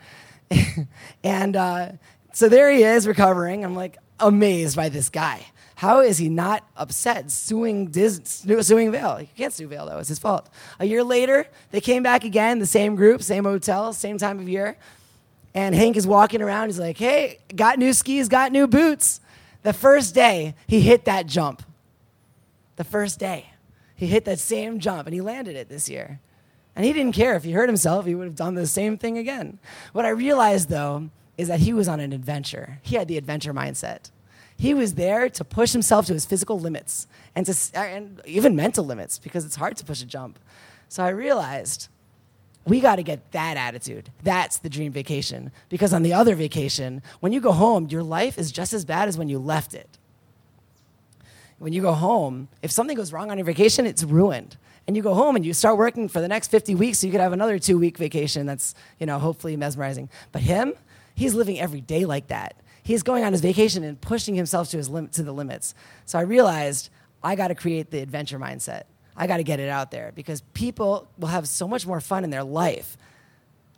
and 1.23 1.55
uh, 1.55 1.91
so 2.33 2.49
there 2.49 2.71
he 2.71 2.83
is 2.83 3.07
recovering. 3.07 3.63
I'm 3.63 3.75
like 3.75 3.97
amazed 4.19 4.75
by 4.75 4.89
this 4.89 5.09
guy. 5.09 5.45
How 5.75 5.99
is 5.99 6.17
he 6.17 6.29
not 6.29 6.65
upset 6.77 7.29
suing 7.29 7.87
Disney, 7.87 8.61
suing 8.63 8.91
Vail? 8.91 9.17
He 9.17 9.25
can't 9.35 9.51
sue 9.51 9.67
Vail 9.67 9.85
though; 9.85 9.97
it's 9.99 10.07
his 10.07 10.19
fault. 10.19 10.49
A 10.79 10.85
year 10.85 11.03
later, 11.03 11.47
they 11.71 11.81
came 11.81 12.01
back 12.01 12.23
again, 12.23 12.59
the 12.59 12.65
same 12.65 12.95
group, 12.95 13.21
same 13.21 13.43
hotel, 13.43 13.91
same 13.91 14.17
time 14.17 14.39
of 14.39 14.47
year, 14.47 14.77
and 15.55 15.73
Hank 15.73 15.95
is 15.95 16.05
walking 16.05 16.41
around. 16.41 16.67
He's 16.67 16.79
like, 16.79 16.97
"Hey, 16.97 17.39
got 17.55 17.79
new 17.79 17.93
skis, 17.93 18.27
got 18.27 18.51
new 18.51 18.67
boots." 18.67 19.21
The 19.63 19.73
first 19.73 20.13
day, 20.13 20.53
he 20.67 20.81
hit 20.81 21.05
that 21.05 21.25
jump. 21.25 21.63
The 22.75 22.83
first 22.83 23.17
day, 23.17 23.47
he 23.95 24.05
hit 24.05 24.25
that 24.25 24.37
same 24.37 24.79
jump, 24.79 25.07
and 25.07 25.13
he 25.13 25.21
landed 25.21 25.55
it 25.55 25.69
this 25.69 25.89
year. 25.89 26.19
And 26.75 26.85
he 26.85 26.91
didn't 26.91 27.13
care 27.13 27.35
if 27.35 27.45
he 27.45 27.53
hurt 27.53 27.69
himself; 27.69 28.05
he 28.05 28.13
would 28.13 28.25
have 28.25 28.35
done 28.35 28.53
the 28.53 28.67
same 28.67 28.97
thing 28.97 29.17
again. 29.17 29.57
What 29.93 30.05
I 30.05 30.09
realized 30.09 30.69
though 30.69 31.09
is 31.37 31.47
that 31.47 31.61
he 31.61 31.73
was 31.73 31.87
on 31.87 31.99
an 31.99 32.13
adventure. 32.13 32.79
He 32.83 32.97
had 32.97 33.07
the 33.07 33.17
adventure 33.17 33.53
mindset. 33.53 34.11
He 34.57 34.73
was 34.73 34.93
there 34.93 35.29
to 35.29 35.43
push 35.43 35.71
himself 35.73 36.05
to 36.05 36.13
his 36.13 36.25
physical 36.25 36.57
limits 36.57 37.07
and, 37.35 37.45
to, 37.45 37.77
and 37.77 38.21
even 38.25 38.55
mental 38.55 38.85
limits 38.85 39.19
because 39.19 39.43
it's 39.43 39.57
hard 39.57 39.75
to 39.77 39.85
push 39.85 40.01
a 40.01 40.05
jump. 40.05 40.39
So 40.87 41.03
I 41.03 41.09
realized 41.09 41.89
we 42.65 42.79
got 42.79 42.95
to 42.97 43.03
get 43.03 43.31
that 43.31 43.57
attitude. 43.57 44.09
That's 44.23 44.57
the 44.57 44.69
dream 44.69 44.91
vacation. 44.91 45.51
Because 45.69 45.93
on 45.93 46.03
the 46.03 46.13
other 46.13 46.35
vacation, 46.35 47.01
when 47.19 47.31
you 47.31 47.39
go 47.39 47.51
home, 47.51 47.87
your 47.89 48.03
life 48.03 48.37
is 48.37 48.51
just 48.51 48.73
as 48.73 48.85
bad 48.85 49.07
as 49.07 49.17
when 49.17 49.29
you 49.29 49.39
left 49.39 49.73
it. 49.73 49.97
When 51.57 51.73
you 51.73 51.81
go 51.81 51.93
home, 51.93 52.49
if 52.61 52.71
something 52.71 52.97
goes 52.97 53.13
wrong 53.13 53.31
on 53.31 53.37
your 53.37 53.45
vacation, 53.45 53.85
it's 53.85 54.03
ruined. 54.03 54.57
And 54.87 54.95
you 54.95 55.01
go 55.01 55.13
home 55.13 55.35
and 55.35 55.45
you 55.45 55.53
start 55.53 55.77
working 55.77 56.09
for 56.09 56.21
the 56.21 56.27
next 56.27 56.49
50 56.49 56.75
weeks, 56.75 56.99
so 56.99 57.07
you 57.07 57.11
could 57.11 57.21
have 57.21 57.33
another 57.33 57.57
two 57.57 57.77
week 57.77 57.97
vacation 57.97 58.45
that's, 58.45 58.75
you 58.99 59.05
know, 59.05 59.19
hopefully 59.19 59.55
mesmerizing. 59.55 60.09
But 60.31 60.41
him, 60.41 60.73
he's 61.15 61.33
living 61.33 61.59
every 61.59 61.81
day 61.81 62.05
like 62.05 62.27
that 62.27 62.55
he's 62.85 63.03
going 63.03 63.23
on 63.23 63.33
his 63.33 63.41
vacation 63.41 63.83
and 63.83 63.99
pushing 63.99 64.35
himself 64.35 64.69
to 64.69 64.77
his 64.77 64.87
lim- 64.87 65.09
to 65.09 65.23
the 65.23 65.33
limits. 65.33 65.73
So 66.05 66.17
I 66.17 66.21
realized 66.21 66.89
I 67.21 67.35
got 67.35 67.49
to 67.49 67.55
create 67.55 67.91
the 67.91 67.99
adventure 67.99 68.39
mindset. 68.39 68.83
I 69.17 69.27
got 69.27 69.37
to 69.37 69.43
get 69.43 69.59
it 69.59 69.69
out 69.69 69.91
there 69.91 70.11
because 70.13 70.41
people 70.53 71.07
will 71.17 71.29
have 71.29 71.47
so 71.47 71.67
much 71.67 71.85
more 71.87 72.01
fun 72.01 72.23
in 72.23 72.29
their 72.29 72.43
life 72.43 72.97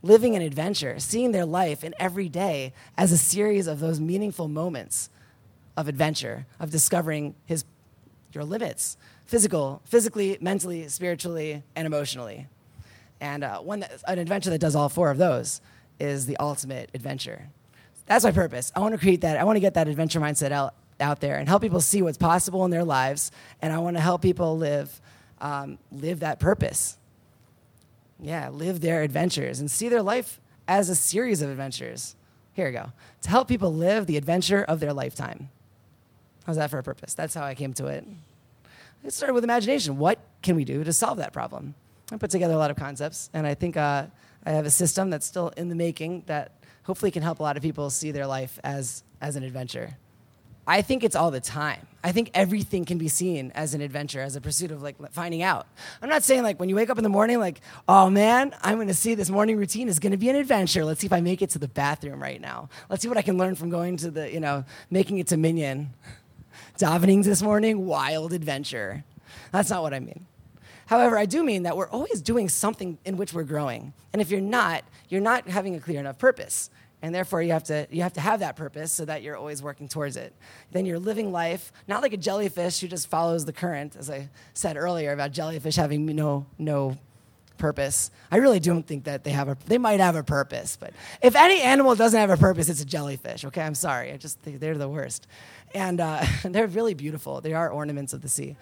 living 0.04 0.36
an 0.36 0.42
adventure, 0.42 1.00
seeing 1.00 1.32
their 1.32 1.46
life 1.46 1.84
in 1.84 1.94
every 2.00 2.30
day 2.30 2.74
as 2.98 3.12
a 3.12 3.18
series 3.18 3.68
of 3.68 3.80
those 3.80 4.00
meaningful 4.00 4.48
moments 4.48 5.10
of 5.76 5.88
adventure, 5.88 6.46
of 6.60 6.72
discovering 6.72 7.36
his 7.46 7.66
your 8.34 8.44
limits, 8.44 8.98
physical, 9.26 9.82
physically, 9.86 10.38
mentally, 10.42 10.88
spiritually, 10.90 11.64
and 11.76 11.86
emotionally. 11.86 12.48
And 13.20 13.44
uh, 13.44 13.60
one 13.60 13.80
that, 13.80 14.04
an 14.08 14.20
adventure 14.20 14.50
that 14.52 14.60
does 14.60 14.76
all 14.76 14.90
four 14.90 15.10
of 15.10 15.18
those 15.18 15.62
is 16.00 16.26
the 16.26 16.38
ultimate 16.38 16.90
adventure. 16.94 17.48
That's 18.06 18.24
my 18.24 18.32
purpose. 18.32 18.72
I 18.76 18.80
want 18.80 18.94
to 18.94 19.00
create 19.00 19.22
that. 19.22 19.38
I 19.38 19.44
want 19.44 19.56
to 19.56 19.60
get 19.60 19.74
that 19.74 19.88
adventure 19.88 20.20
mindset 20.20 20.52
out, 20.52 20.76
out 21.00 21.20
there 21.20 21.38
and 21.38 21.48
help 21.48 21.62
people 21.62 21.82
see 21.82 22.02
what's 22.02 22.18
possible 22.18 22.64
in 22.66 22.72
their 22.72 22.84
lives. 22.84 23.32
And 23.62 23.74
I 23.74 23.80
want 23.80 23.98
to 23.98 24.02
help 24.02 24.22
people 24.22 24.58
live, 24.58 25.02
um, 25.42 25.78
live 25.92 26.20
that 26.22 26.40
purpose. 26.40 26.98
Yeah, 28.20 28.50
live 28.50 28.82
their 28.82 29.04
adventures 29.04 29.60
and 29.60 29.70
see 29.70 29.90
their 29.90 30.02
life 30.02 30.40
as 30.68 30.90
a 30.90 30.96
series 30.96 31.42
of 31.42 31.50
adventures. 31.50 32.16
Here 32.54 32.66
we 32.66 32.72
go. 32.72 32.92
To 33.22 33.30
help 33.30 33.48
people 33.48 33.74
live 33.74 34.08
the 34.08 34.18
adventure 34.18 34.64
of 34.64 34.80
their 34.80 34.94
lifetime. 34.94 35.50
How's 36.46 36.56
that 36.56 36.72
for 36.72 36.80
a 36.80 36.84
purpose? 36.84 37.14
That's 37.14 37.34
how 37.34 37.44
I 37.44 37.54
came 37.54 37.74
to 37.74 37.88
it. 37.88 38.06
It 39.04 39.14
started 39.14 39.34
with 39.34 39.44
imagination. 39.44 39.98
What 39.98 40.20
can 40.42 40.56
we 40.56 40.66
do 40.66 40.84
to 40.84 40.92
solve 40.92 41.18
that 41.18 41.34
problem? 41.34 41.76
I 42.12 42.18
put 42.18 42.32
together 42.32 42.54
a 42.54 42.58
lot 42.58 42.72
of 42.72 42.78
concepts, 42.78 43.30
and 43.34 43.46
I 43.46 43.54
think 43.54 43.78
uh, 43.78 44.08
I 44.46 44.52
have 44.52 44.66
a 44.66 44.72
system 44.72 45.10
that's 45.10 45.26
still 45.26 45.50
in 45.50 45.70
the 45.70 45.76
making 45.76 46.24
that 46.28 46.54
hopefully 46.84 47.12
can 47.12 47.22
help 47.22 47.40
a 47.40 47.44
lot 47.44 47.58
of 47.58 47.64
people 47.64 47.90
see 47.90 48.12
their 48.12 48.26
life 48.26 48.60
as, 48.64 49.04
as 49.20 49.36
an 49.36 49.44
adventure. 49.44 49.98
I 50.68 50.82
think 50.82 51.04
it's 51.04 51.16
all 51.16 51.32
the 51.32 51.40
time. 51.40 51.88
I 52.04 52.12
think 52.12 52.32
everything 52.34 52.86
can 52.86 52.98
be 52.98 53.08
seen 53.08 53.52
as 53.56 53.74
an 53.74 53.82
adventure, 53.82 54.22
as 54.22 54.36
a 54.36 54.42
pursuit 54.42 54.72
of 54.72 54.82
like 54.82 54.96
finding 55.12 55.42
out. 55.42 55.66
I'm 56.02 56.10
not 56.10 56.24
saying 56.24 56.44
like 56.44 56.60
when 56.60 56.68
you 56.68 56.76
wake 56.76 56.90
up 56.90 56.98
in 56.98 57.04
the 57.04 57.10
morning, 57.10 57.40
like, 57.40 57.62
oh 57.88 58.10
man, 58.10 58.54
I'm 58.62 58.78
gonna 58.78 58.94
see 58.94 59.16
this 59.16 59.30
morning 59.30 59.58
routine 59.58 59.88
is 59.88 60.00
gonna 60.00 60.18
be 60.18 60.30
an 60.30 60.36
adventure. 60.36 60.84
Let's 60.84 61.00
see 61.00 61.08
if 61.08 61.14
I 61.14 61.22
make 61.22 61.42
it 61.42 61.50
to 61.52 61.60
the 61.60 61.68
bathroom 61.68 62.22
right 62.22 62.40
now. 62.40 62.70
Let's 62.90 63.02
see 63.02 63.08
what 63.08 63.18
I 63.18 63.22
can 63.22 63.38
learn 63.38 63.56
from 63.56 63.70
going 63.70 63.98
to 63.98 64.12
the, 64.12 64.32
you 64.32 64.40
know, 64.40 64.66
making 64.92 65.20
it 65.20 65.28
to 65.28 65.38
Minyan. 65.38 65.94
Davenings 66.78 67.26
this 67.26 67.42
morning, 67.42 67.86
wild 67.86 68.34
adventure. 68.34 69.04
That's 69.52 69.70
not 69.70 69.82
what 69.82 69.94
I 69.94 70.00
mean. 70.00 70.26
However, 70.88 71.18
I 71.18 71.26
do 71.26 71.44
mean 71.44 71.64
that 71.64 71.76
we're 71.76 71.90
always 71.90 72.22
doing 72.22 72.48
something 72.50 72.98
in 73.04 73.18
which 73.18 73.34
we're 73.34 73.44
growing. 73.44 73.94
And 74.14 74.22
if 74.22 74.32
you're 74.32 74.42
not, 74.42 74.84
you're 75.10 75.22
not 75.22 75.48
having 75.48 75.76
a 75.76 75.80
clear 75.80 76.00
enough 76.00 76.18
purpose. 76.18 76.70
And 77.02 77.14
therefore, 77.14 77.44
you 77.44 77.52
have, 77.52 77.64
to, 77.66 77.88
you 77.92 78.02
have 78.02 78.14
to 78.14 78.22
have 78.22 78.40
that 78.40 78.56
purpose 78.56 78.92
so 78.92 79.06
that 79.06 79.22
you're 79.22 79.38
always 79.38 79.62
working 79.62 79.88
towards 79.88 80.18
it. 80.18 80.34
Then 80.72 80.86
you're 80.86 80.98
living 80.98 81.32
life, 81.32 81.72
not 81.88 82.02
like 82.02 82.14
a 82.14 82.18
jellyfish 82.18 82.80
who 82.80 82.88
just 82.88 83.08
follows 83.08 83.46
the 83.46 83.54
current, 83.54 83.96
as 83.96 84.10
I 84.10 84.30
said 84.54 84.78
earlier 84.78 85.12
about 85.12 85.32
jellyfish 85.32 85.76
having 85.76 86.08
no, 86.08 86.48
no 86.58 86.98
purpose. 87.58 88.12
I 88.32 88.38
really 88.38 88.60
don't 88.60 88.86
think 88.86 89.04
that 89.04 89.24
they 89.24 89.32
have 89.32 89.48
a, 89.48 89.58
they 89.68 89.78
might 89.78 90.00
have 90.00 90.16
a 90.16 90.24
purpose, 90.24 90.78
but 90.80 90.94
if 91.22 91.36
any 91.36 91.62
animal 91.62 91.96
doesn't 91.96 92.20
have 92.20 92.30
a 92.30 92.38
purpose, 92.38 92.70
it's 92.70 92.82
a 92.82 92.86
jellyfish, 92.86 93.46
okay? 93.46 93.62
I'm 93.62 93.76
sorry. 93.76 94.12
I 94.12 94.18
just 94.18 94.40
they're 94.44 94.78
the 94.78 94.90
worst. 94.90 95.28
And 95.74 96.00
uh, 96.00 96.26
they're 96.44 96.68
really 96.68 96.94
beautiful. 96.94 97.42
They 97.42 97.54
are 97.54 97.70
ornaments 97.70 98.14
of 98.14 98.22
the 98.22 98.30
sea. 98.30 98.56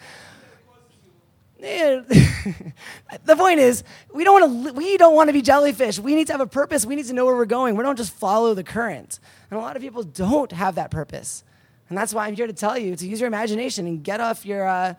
the 3.25 3.35
point 3.35 3.59
is, 3.59 3.83
we 4.13 4.23
don't 4.23 4.39
want 4.39 4.67
to. 4.67 4.73
We 4.73 4.97
don't 4.97 5.15
want 5.15 5.29
to 5.29 5.33
be 5.33 5.41
jellyfish. 5.41 5.97
We 5.99 6.13
need 6.13 6.27
to 6.27 6.33
have 6.33 6.41
a 6.41 6.47
purpose. 6.47 6.85
We 6.85 6.95
need 6.95 7.07
to 7.07 7.13
know 7.13 7.25
where 7.25 7.35
we're 7.35 7.45
going. 7.45 7.75
We 7.75 7.83
don't 7.83 7.97
just 7.97 8.13
follow 8.13 8.53
the 8.53 8.63
current. 8.63 9.19
And 9.49 9.59
a 9.59 9.61
lot 9.61 9.75
of 9.75 9.81
people 9.81 10.03
don't 10.03 10.51
have 10.51 10.75
that 10.75 10.91
purpose. 10.91 11.43
And 11.89 11.97
that's 11.97 12.13
why 12.13 12.27
I'm 12.27 12.35
here 12.35 12.47
to 12.47 12.53
tell 12.53 12.77
you 12.77 12.95
to 12.95 13.07
use 13.07 13.19
your 13.19 13.27
imagination 13.27 13.87
and 13.87 14.03
get 14.03 14.19
off 14.19 14.45
your. 14.45 14.67
Uh, 14.67 14.93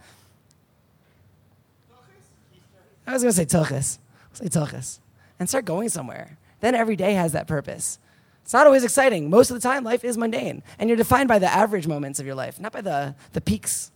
I 3.06 3.12
was 3.12 3.22
going 3.22 3.32
to 3.32 3.36
say 3.36 3.46
tilchis. 3.46 3.98
Say 4.32 4.46
tilchis. 4.46 4.98
And 5.38 5.48
start 5.48 5.64
going 5.64 5.88
somewhere. 5.88 6.38
Then 6.60 6.74
every 6.74 6.96
day 6.96 7.12
has 7.12 7.32
that 7.32 7.46
purpose. 7.46 7.98
It's 8.42 8.52
not 8.52 8.66
always 8.66 8.84
exciting. 8.84 9.30
Most 9.30 9.50
of 9.50 9.54
the 9.54 9.60
time, 9.60 9.84
life 9.84 10.04
is 10.04 10.16
mundane. 10.16 10.62
And 10.78 10.88
you're 10.88 10.96
defined 10.96 11.28
by 11.28 11.38
the 11.38 11.52
average 11.52 11.86
moments 11.86 12.18
of 12.18 12.26
your 12.26 12.34
life, 12.34 12.58
not 12.58 12.72
by 12.72 12.80
the, 12.80 13.14
the 13.32 13.40
peaks. 13.40 13.92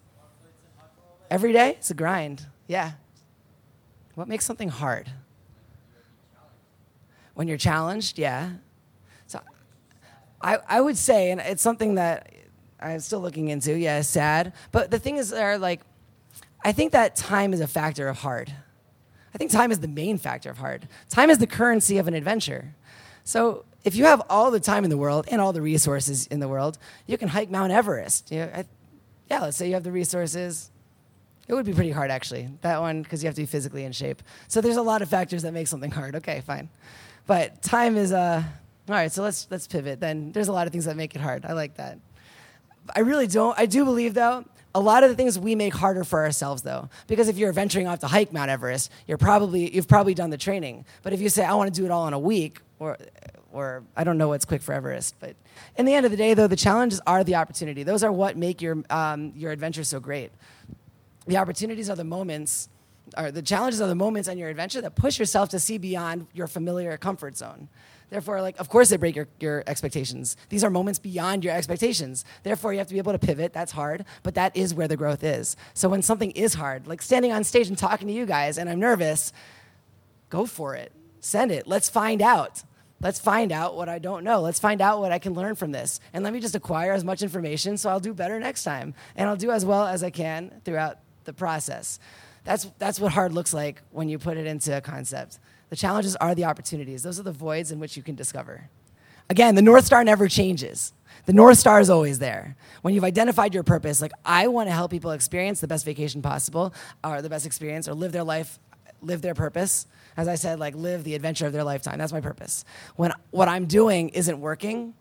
Every 1.31 1.53
day, 1.53 1.71
it's 1.79 1.91
a 1.91 1.95
grind. 1.95 2.47
Yeah. 2.71 2.93
What 4.15 4.29
makes 4.29 4.45
something 4.45 4.69
hard? 4.69 5.11
When 7.35 7.49
you're 7.49 7.57
challenged, 7.57 8.17
yeah. 8.17 8.51
So 9.27 9.41
I, 10.41 10.59
I 10.69 10.81
would 10.81 10.97
say, 10.97 11.33
and 11.33 11.41
it's 11.41 11.63
something 11.63 11.97
that 11.97 12.33
I'm 12.79 13.01
still 13.01 13.19
looking 13.19 13.49
into, 13.49 13.77
yeah, 13.77 14.03
sad. 14.03 14.53
But 14.71 14.93
the 14.93 15.01
thing 15.01 15.17
is, 15.17 15.33
are 15.33 15.59
like, 15.59 15.81
I 16.65 16.71
think 16.71 16.93
that 16.93 17.17
time 17.17 17.53
is 17.53 17.61
a 17.61 17.67
factor 17.67 18.07
of 18.07 18.19
hard. 18.19 18.55
I 19.35 19.39
think 19.39 19.51
time 19.51 19.73
is 19.73 19.81
the 19.81 19.89
main 19.89 20.17
factor 20.17 20.49
of 20.49 20.59
hard. 20.59 20.87
Time 21.09 21.29
is 21.29 21.39
the 21.39 21.49
currency 21.49 21.99
of 21.99 22.07
an 22.07 22.15
adventure. 22.15 22.77
So 23.25 23.65
if 23.83 23.97
you 23.97 24.05
have 24.05 24.23
all 24.31 24.53
the 24.53 24.61
time 24.61 24.85
in 24.85 24.91
the 24.91 24.97
world 24.97 25.27
and 25.29 25.41
all 25.41 25.53
the 25.53 25.63
resources 25.63 26.29
in 26.29 26.39
the 26.39 26.47
world, 26.47 26.79
you 27.09 27.19
can 27.19 27.31
hike 27.31 27.51
Mount 27.51 27.73
Everest. 27.73 28.31
You 28.31 28.41
know, 28.41 28.51
I, 28.55 28.65
yeah, 29.29 29.41
let's 29.41 29.57
say 29.57 29.67
you 29.67 29.75
have 29.75 29.83
the 29.83 29.91
resources, 29.91 30.71
it 31.51 31.55
would 31.55 31.67
be 31.67 31.73
pretty 31.73 31.91
hard, 31.91 32.13
actually, 32.13 32.49
that 32.61 32.81
one, 32.81 33.03
because 33.03 33.25
you 33.25 33.27
have 33.27 33.35
to 33.35 33.43
be 33.43 33.47
physically 33.47 33.83
in 33.83 33.91
shape. 33.91 34.23
So 34.47 34.61
there's 34.61 34.77
a 34.77 34.83
lot 34.83 35.03
of 35.03 35.09
factors 35.09 35.43
that 35.43 35.53
make 35.53 35.67
something 35.67 35.91
hard. 35.91 36.15
Okay, 36.15 36.43
fine. 36.47 36.69
But 37.27 37.61
time 37.61 37.97
is, 37.97 38.13
uh, 38.13 38.45
all 38.89 38.95
right, 38.95 39.11
so 39.11 39.25
let's, 39.25 39.49
let's 39.51 39.67
pivot. 39.67 39.99
Then 39.99 40.31
there's 40.31 40.47
a 40.47 40.53
lot 40.53 40.69
of 40.69 40.73
things 40.73 40.85
that 40.85 40.97
make 40.97 41.17
it 41.17 41.21
hard. 41.21 41.45
I 41.45 41.55
like 41.55 41.75
that. 41.79 41.99
I 42.95 43.01
really 43.01 43.27
don't, 43.27 43.59
I 43.59 43.67
do 43.67 43.85
believe, 43.85 44.15
though, 44.15 44.45
a 44.77 44.81
lot 44.81 45.03
of 45.03 45.11
the 45.11 45.17
things 45.17 45.37
we 45.37 45.57
make 45.57 45.75
harder 45.75 46.05
for 46.05 46.21
ourselves 46.21 46.63
though 46.63 46.89
because 47.09 47.27
if 47.27 47.37
you're 47.37 47.53
venturing 47.53 47.89
off 47.89 47.99
to 47.99 48.07
hike 48.07 48.33
mount 48.33 48.51
everest 48.51 48.93
you're 49.09 49.19
probably 49.19 49.75
you've 49.75 49.89
probably 49.89 50.15
done 50.15 50.31
the 50.31 50.37
training 50.37 50.85
but 51.03 51.13
if 51.13 51.21
you 51.21 51.29
say 51.29 51.45
i 51.45 51.53
want 51.55 51.75
to 51.75 51.81
do 51.81 51.85
it 51.85 51.91
all 51.91 52.07
in 52.07 52.13
a 52.13 52.19
week 52.21 52.61
or 52.79 52.97
or 53.53 53.83
i 53.97 54.05
don't 54.05 54.17
know 54.17 54.29
what's 54.29 54.45
quick 54.45 54.63
for 54.63 54.73
everest 54.73 55.17
but 55.19 55.35
in 55.77 55.87
the 55.87 55.93
end 55.93 56.07
of 56.07 56.13
the 56.13 56.17
day 56.17 56.35
though 56.35 56.47
the 56.47 56.55
challenges 56.55 57.01
are 57.05 57.25
the 57.25 57.35
opportunity 57.35 57.83
those 57.83 58.05
are 58.05 58.13
what 58.13 58.37
make 58.37 58.63
your 58.63 58.85
um, 58.91 59.33
your 59.35 59.51
adventure 59.51 59.83
so 59.83 59.99
great 59.99 60.31
the 61.27 61.37
opportunities 61.37 61.91
are 61.91 61.97
the 61.97 62.05
moments, 62.05 62.69
or 63.17 63.31
the 63.31 63.43
challenges 63.43 63.81
are 63.81 63.89
the 63.89 63.95
moments 63.95 64.29
on 64.29 64.39
your 64.39 64.49
adventure 64.49 64.81
that 64.81 64.95
push 64.95 65.19
yourself 65.19 65.49
to 65.51 65.59
see 65.59 65.79
beyond 65.79 66.27
your 66.33 66.47
familiar 66.47 66.97
comfort 66.97 67.37
zone. 67.37 67.69
Therefore, 68.11 68.43
like, 68.43 68.59
of 68.59 68.69
course, 68.69 68.89
they 68.89 68.97
break 68.97 69.15
your, 69.15 69.29
your 69.39 69.63
expectations. 69.69 70.37
These 70.49 70.65
are 70.65 70.71
moments 70.71 70.99
beyond 70.99 71.45
your 71.45 71.55
expectations. 71.55 72.25
Therefore, 72.43 72.73
you 72.73 72.79
have 72.79 72.89
to 72.89 72.95
be 72.95 72.99
able 72.99 73.13
to 73.13 73.19
pivot. 73.19 73.53
That's 73.53 73.73
hard, 73.73 74.05
but 74.25 74.35
that 74.35 74.57
is 74.57 74.75
where 74.75 74.89
the 74.89 74.97
growth 74.97 75.23
is. 75.23 75.57
So 75.75 75.89
when 75.89 76.03
something 76.03 76.33
is 76.33 76.55
hard, 76.55 76.89
like 76.89 77.03
standing 77.03 77.31
on 77.31 77.45
stage 77.45 77.69
and 77.69 77.79
talking 77.79 78.09
to 78.09 78.15
you 78.15 78.27
guys, 78.27 78.59
and 78.59 78.69
I'm 78.69 78.81
nervous, 78.81 79.33
go 80.29 80.45
for 80.45 80.75
it. 80.75 80.91
Send 81.21 81.53
it. 81.53 81.69
Let's 81.69 81.89
find 81.89 82.21
out. 82.21 82.65
Let's 83.01 83.21
find 83.21 83.53
out 83.53 83.77
what 83.77 83.89
I 83.89 83.99
don't 83.99 84.25
know. 84.25 84.41
Let's 84.41 84.59
find 84.59 84.83
out 84.83 85.01
what 85.01 85.13
I 85.13 85.19
can 85.19 85.33
learn 85.33 85.55
from 85.55 85.73
this. 85.73 86.01
And 86.13 86.25
let 86.25 86.33
me 86.33 86.41
just 86.41 86.55
acquire 86.55 86.93
as 86.93 87.05
much 87.05 87.23
information 87.23 87.77
so 87.77 87.91
I'll 87.91 88.01
do 88.01 88.13
better 88.13 88.39
next 88.41 88.65
time. 88.65 88.95
And 89.17 89.29
I'll 89.29 89.37
do 89.37 89.51
as 89.51 89.65
well 89.65 89.87
as 89.87 90.03
I 90.03 90.11
can 90.11 90.61
throughout 90.65 90.99
the 91.31 91.39
process. 91.39 92.01
That's, 92.43 92.65
that's 92.79 92.99
what 92.99 93.13
hard 93.13 93.33
looks 93.33 93.55
like 93.55 93.83
when 93.93 94.09
you 94.09 94.19
put 94.19 94.37
it 94.37 94.47
into 94.47 94.77
a 94.77 94.81
concept. 94.81 95.39
The 95.69 95.77
challenges 95.77 96.17
are 96.17 96.35
the 96.35 96.45
opportunities, 96.45 97.05
those 97.05 97.21
are 97.21 97.23
the 97.23 97.33
voids 97.33 97.71
in 97.71 97.79
which 97.79 97.97
you 97.97 98.03
can 98.03 98.17
discover. 98.17 98.69
Again, 99.29 99.55
the 99.55 99.63
North 99.63 99.85
Star 99.85 100.03
never 100.03 100.27
changes. 100.27 100.93
The 101.27 101.33
North 101.33 101.57
Star 101.59 101.79
is 101.79 101.89
always 101.89 102.19
there. 102.19 102.57
When 102.83 102.95
you've 102.95 103.05
identified 103.05 103.55
your 103.55 103.63
purpose, 103.63 104.03
like 104.03 104.11
I 104.25 104.49
want 104.49 104.69
to 104.69 104.73
help 104.73 104.91
people 104.91 105.13
experience 105.13 105.61
the 105.61 105.69
best 105.69 105.85
vacation 105.85 106.21
possible, 106.21 106.75
or 107.05 107.23
the 107.23 107.29
best 107.29 107.47
experience, 107.47 107.87
or 107.87 107.95
live 107.95 108.11
their 108.11 108.25
life, 108.25 108.59
live 109.01 109.23
their 109.23 109.35
purpose. 109.35 109.87
As 110.17 110.27
I 110.27 110.35
said, 110.35 110.59
like 110.59 110.75
live 110.75 111.05
the 111.05 111.15
adventure 111.15 111.47
of 111.47 111.53
their 111.53 111.63
lifetime. 111.63 111.99
That's 111.99 112.13
my 112.13 112.21
purpose. 112.21 112.65
When 112.97 113.13
what 113.31 113.47
I'm 113.47 113.67
doing 113.67 114.09
isn't 114.09 114.41
working, 114.41 114.95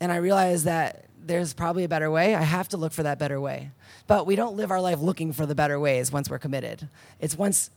and 0.00 0.10
I 0.10 0.16
realize 0.16 0.64
that 0.64 1.07
there's 1.24 1.52
probably 1.52 1.84
a 1.84 1.88
better 1.88 2.10
way, 2.10 2.34
I 2.34 2.42
have 2.42 2.68
to 2.68 2.76
look 2.76 2.92
for 2.92 3.02
that 3.02 3.18
better 3.18 3.40
way. 3.40 3.70
But 4.06 4.26
we 4.26 4.36
don't 4.36 4.56
live 4.56 4.70
our 4.70 4.80
life 4.80 5.00
looking 5.00 5.32
for 5.32 5.46
the 5.46 5.54
better 5.54 5.78
ways 5.78 6.10
once 6.12 6.30
we're 6.30 6.38
committed. 6.38 6.88
It's 7.20 7.36
once. 7.36 7.70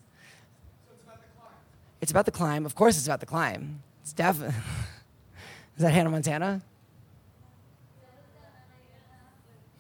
it's 2.00 2.12
about 2.12 2.26
the 2.26 2.32
climb. 2.32 2.66
Of 2.66 2.76
course, 2.76 2.98
it's 2.98 3.08
about 3.08 3.20
the 3.20 3.26
climb. 3.26 3.84
It's 4.02 4.14
definitely. 4.14 4.56
is 5.76 5.84
that 5.84 5.92
Hannah 5.92 6.10
Montana? 6.10 6.62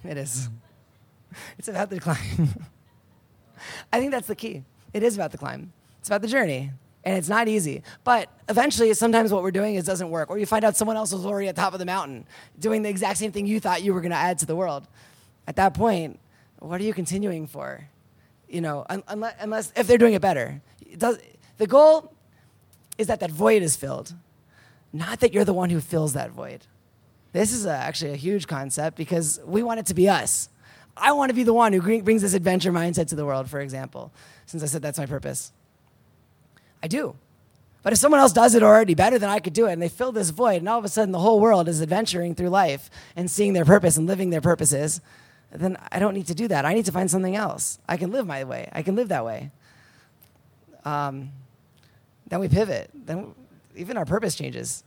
It 0.04 0.18
is. 0.18 0.50
It's 1.58 1.70
about 1.70 1.90
the 1.90 1.98
climb. 1.98 2.18
I 3.94 4.00
think 4.00 4.12
that's 4.12 4.28
the 4.28 4.36
key. 4.36 4.66
It 4.94 5.02
is 5.02 5.16
about 5.16 5.32
the 5.32 5.38
climb. 5.38 5.72
It's 6.00 6.10
about 6.10 6.22
the 6.22 6.28
journey. 6.28 6.72
And 7.04 7.18
it's 7.18 7.30
not 7.30 7.48
easy. 7.48 7.82
But 8.04 8.30
eventually, 8.48 8.94
sometimes 8.94 9.34
what 9.34 9.42
we're 9.42 9.52
doing 9.52 9.76
is 9.76 9.86
doesn't 9.86 10.10
work. 10.10 10.30
Or 10.30 10.38
you 10.38 10.46
find 10.46 10.64
out 10.64 10.78
someone 10.78 10.98
else 10.98 11.12
was 11.12 11.26
already 11.26 11.48
at 11.48 11.56
the 11.56 11.62
top 11.62 11.74
of 11.74 11.80
the 11.80 11.86
mountain 11.86 12.26
doing 12.60 12.84
the 12.84 12.90
exact 12.90 13.18
same 13.18 13.32
thing 13.32 13.48
you 13.48 13.60
thought 13.60 13.82
you 13.82 13.94
were 13.94 14.02
going 14.02 14.12
to 14.12 14.18
add 14.18 14.38
to 14.40 14.46
the 14.46 14.56
world. 14.56 14.88
At 15.48 15.56
that 15.56 15.74
point, 15.74 16.20
what 16.60 16.80
are 16.80 16.84
you 16.84 16.94
continuing 16.94 17.48
for? 17.48 17.88
You 18.48 18.62
know, 18.62 18.86
un- 18.90 19.04
unless, 19.08 19.36
unless 19.40 19.74
if 19.76 19.88
they're 19.88 19.98
doing 19.98 20.14
it 20.14 20.22
better. 20.22 20.62
It 20.82 21.00
does, 21.00 21.18
the 21.58 21.68
goal 21.68 22.14
is 22.98 23.08
that 23.08 23.20
that 23.22 23.32
void 23.32 23.64
is 23.64 23.76
filled, 23.76 24.14
not 24.94 25.22
that 25.22 25.34
you're 25.34 25.46
the 25.46 25.54
one 25.54 25.70
who 25.70 25.80
fills 25.80 26.14
that 26.14 26.32
void. 26.32 26.68
This 27.34 27.54
is 27.54 27.66
a, 27.66 27.72
actually 27.72 28.12
a 28.12 28.18
huge 28.18 28.46
concept 28.46 28.98
because 28.98 29.40
we 29.46 29.64
want 29.64 29.80
it 29.80 29.86
to 29.88 29.94
be 29.94 30.10
us. 30.10 30.50
I 30.96 31.14
want 31.14 31.30
to 31.30 31.34
be 31.34 31.44
the 31.44 31.54
one 31.54 31.72
who 31.74 32.02
brings 32.02 32.22
this 32.22 32.34
adventure 32.34 32.72
mindset 32.72 33.08
to 33.08 33.16
the 33.16 33.26
world, 33.26 33.50
for 33.50 33.62
example, 33.62 34.12
since 34.46 34.62
I 34.62 34.66
said 34.66 34.82
that's 34.82 35.00
my 35.00 35.06
purpose. 35.06 35.54
I 36.84 36.88
do. 36.88 37.16
But 37.84 37.94
if 37.94 38.00
someone 38.00 38.20
else 38.20 38.34
does 38.34 38.54
it 38.54 38.62
already 38.62 38.94
better 38.94 39.18
than 39.18 39.30
I 39.30 39.40
could 39.40 39.54
do 39.54 39.66
it, 39.66 39.74
and 39.74 39.82
they 39.82 39.90
fill 39.90 40.12
this 40.12 40.30
void, 40.30 40.58
and 40.58 40.70
all 40.70 40.78
of 40.78 40.86
a 40.86 40.90
sudden 40.90 41.12
the 41.12 41.20
whole 41.20 41.40
world 41.40 41.68
is 41.68 41.82
adventuring 41.82 42.36
through 42.36 42.50
life 42.50 42.90
and 43.16 43.30
seeing 43.30 43.54
their 43.54 43.66
purpose 43.66 43.98
and 43.98 44.06
living 44.06 44.30
their 44.30 44.42
purposes, 44.42 45.02
then 45.52 45.78
I 45.92 46.00
don't 46.00 46.14
need 46.14 46.28
to 46.28 46.36
do 46.36 46.48
that. 46.48 46.64
I 46.66 46.74
need 46.74 46.86
to 46.86 46.92
find 46.92 47.10
something 47.10 47.36
else. 47.36 47.80
I 47.90 47.98
can 47.98 48.12
live 48.12 48.28
my 48.28 48.44
way. 48.44 48.70
I 48.72 48.84
can 48.84 48.96
live 48.96 49.10
that 49.10 49.26
way. 49.26 49.52
Um, 50.86 51.32
then 52.28 52.40
we 52.40 52.48
pivot. 52.48 52.90
Then 52.94 53.34
even 53.76 53.98
our 53.98 54.06
purpose 54.06 54.36
changes. 54.36 54.84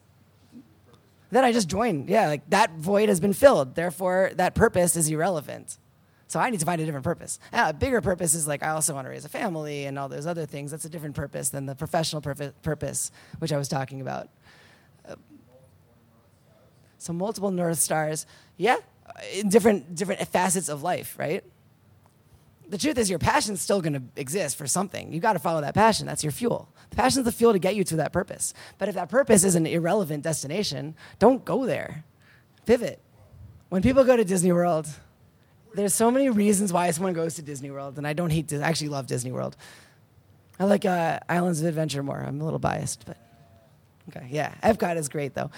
Then 1.31 1.45
I 1.45 1.53
just 1.53 1.69
join. 1.69 2.07
Yeah, 2.07 2.29
like 2.29 2.49
that 2.51 2.71
void 2.77 3.09
has 3.09 3.21
been 3.21 3.33
filled. 3.33 3.75
Therefore, 3.75 4.31
that 4.37 4.55
purpose 4.55 4.97
is 4.97 5.09
irrelevant. 5.09 5.79
So 6.27 6.41
I 6.41 6.51
need 6.51 6.61
to 6.61 6.67
find 6.67 6.81
a 6.81 6.85
different 6.85 7.05
purpose. 7.05 7.39
a 7.53 7.73
bigger 7.73 8.01
purpose 8.01 8.35
is 8.35 8.49
like 8.49 8.63
I 8.63 8.71
also 8.71 8.95
want 8.95 9.07
to 9.07 9.11
raise 9.11 9.25
a 9.25 9.29
family 9.29 9.85
and 9.85 9.99
all 9.99 10.09
those 10.09 10.27
other 10.27 10.47
things. 10.47 10.71
That's 10.71 10.85
a 10.85 10.89
different 10.89 11.15
purpose 11.15 11.51
than 11.51 11.67
the 11.67 11.75
professional 11.75 12.23
purpose, 12.23 13.11
which 13.39 13.53
I 13.53 13.59
was 13.59 13.69
talking 13.69 14.01
about. 14.01 14.29
Uh, 15.07 15.17
so 16.99 17.13
multiple 17.13 17.51
north 17.51 17.79
stars, 17.79 18.27
yeah, 18.57 18.79
in 19.35 19.49
different 19.49 19.95
different 19.95 20.27
facets 20.29 20.69
of 20.69 20.83
life, 20.83 21.17
right? 21.19 21.45
The 22.67 22.79
truth 22.79 22.97
is, 22.97 23.11
your 23.11 23.19
passion's 23.19 23.61
still 23.61 23.83
going 23.83 23.93
to 23.93 24.03
exist 24.17 24.57
for 24.57 24.67
something. 24.67 25.13
You 25.13 25.21
got 25.21 25.35
to 25.35 25.39
follow 25.39 25.61
that 25.61 25.75
passion. 25.75 26.07
That's 26.07 26.25
your 26.25 26.33
fuel. 26.33 26.69
The 26.91 26.97
passion's 26.97 27.27
the 27.27 27.33
fuel 27.33 27.53
to 27.53 27.59
get 27.59 27.77
you 27.77 27.85
to 27.85 27.97
that 27.97 28.13
purpose. 28.13 28.55
But 28.79 28.89
if 28.89 28.95
that 28.95 29.11
purpose 29.11 29.45
is 29.45 29.55
an 29.55 29.67
irrelevant 29.67 30.25
destination, 30.25 30.95
don't 31.19 31.45
go 31.45 31.67
there. 31.67 32.05
Pivot. 32.65 33.01
When 33.69 33.83
people 33.83 34.03
go 34.05 34.17
to 34.17 34.25
Disney 34.25 34.51
World, 34.51 34.89
there's 35.75 35.95
so 35.95 36.11
many 36.11 36.31
reasons 36.31 36.73
why 36.73 36.91
someone 36.91 37.13
goes 37.13 37.35
to 37.35 37.43
Disney 37.43 37.71
World, 37.71 37.99
and 37.99 38.07
I 38.07 38.13
don't 38.13 38.31
hate. 38.31 38.53
I 38.53 38.59
actually 38.59 38.89
love 38.89 39.07
Disney 39.07 39.33
World. 39.33 39.57
I 40.59 40.65
like 40.65 40.85
uh, 40.85 41.19
Islands 41.29 41.61
of 41.61 41.67
Adventure 41.67 42.03
more. 42.03 42.19
I'm 42.19 42.41
a 42.41 42.45
little 42.45 42.59
biased, 42.59 43.05
but 43.07 43.17
okay, 44.09 44.27
yeah. 44.31 44.55
Epcot 44.63 44.97
is 44.97 45.09
great 45.09 45.35
though. 45.35 45.51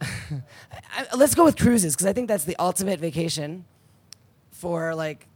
Let's 1.16 1.34
go 1.34 1.44
with 1.44 1.56
cruises 1.56 1.94
because 1.94 2.06
I 2.06 2.12
think 2.12 2.28
that's 2.28 2.44
the 2.44 2.56
ultimate 2.58 2.98
vacation 2.98 3.64
for 4.50 4.94
like 4.94 5.28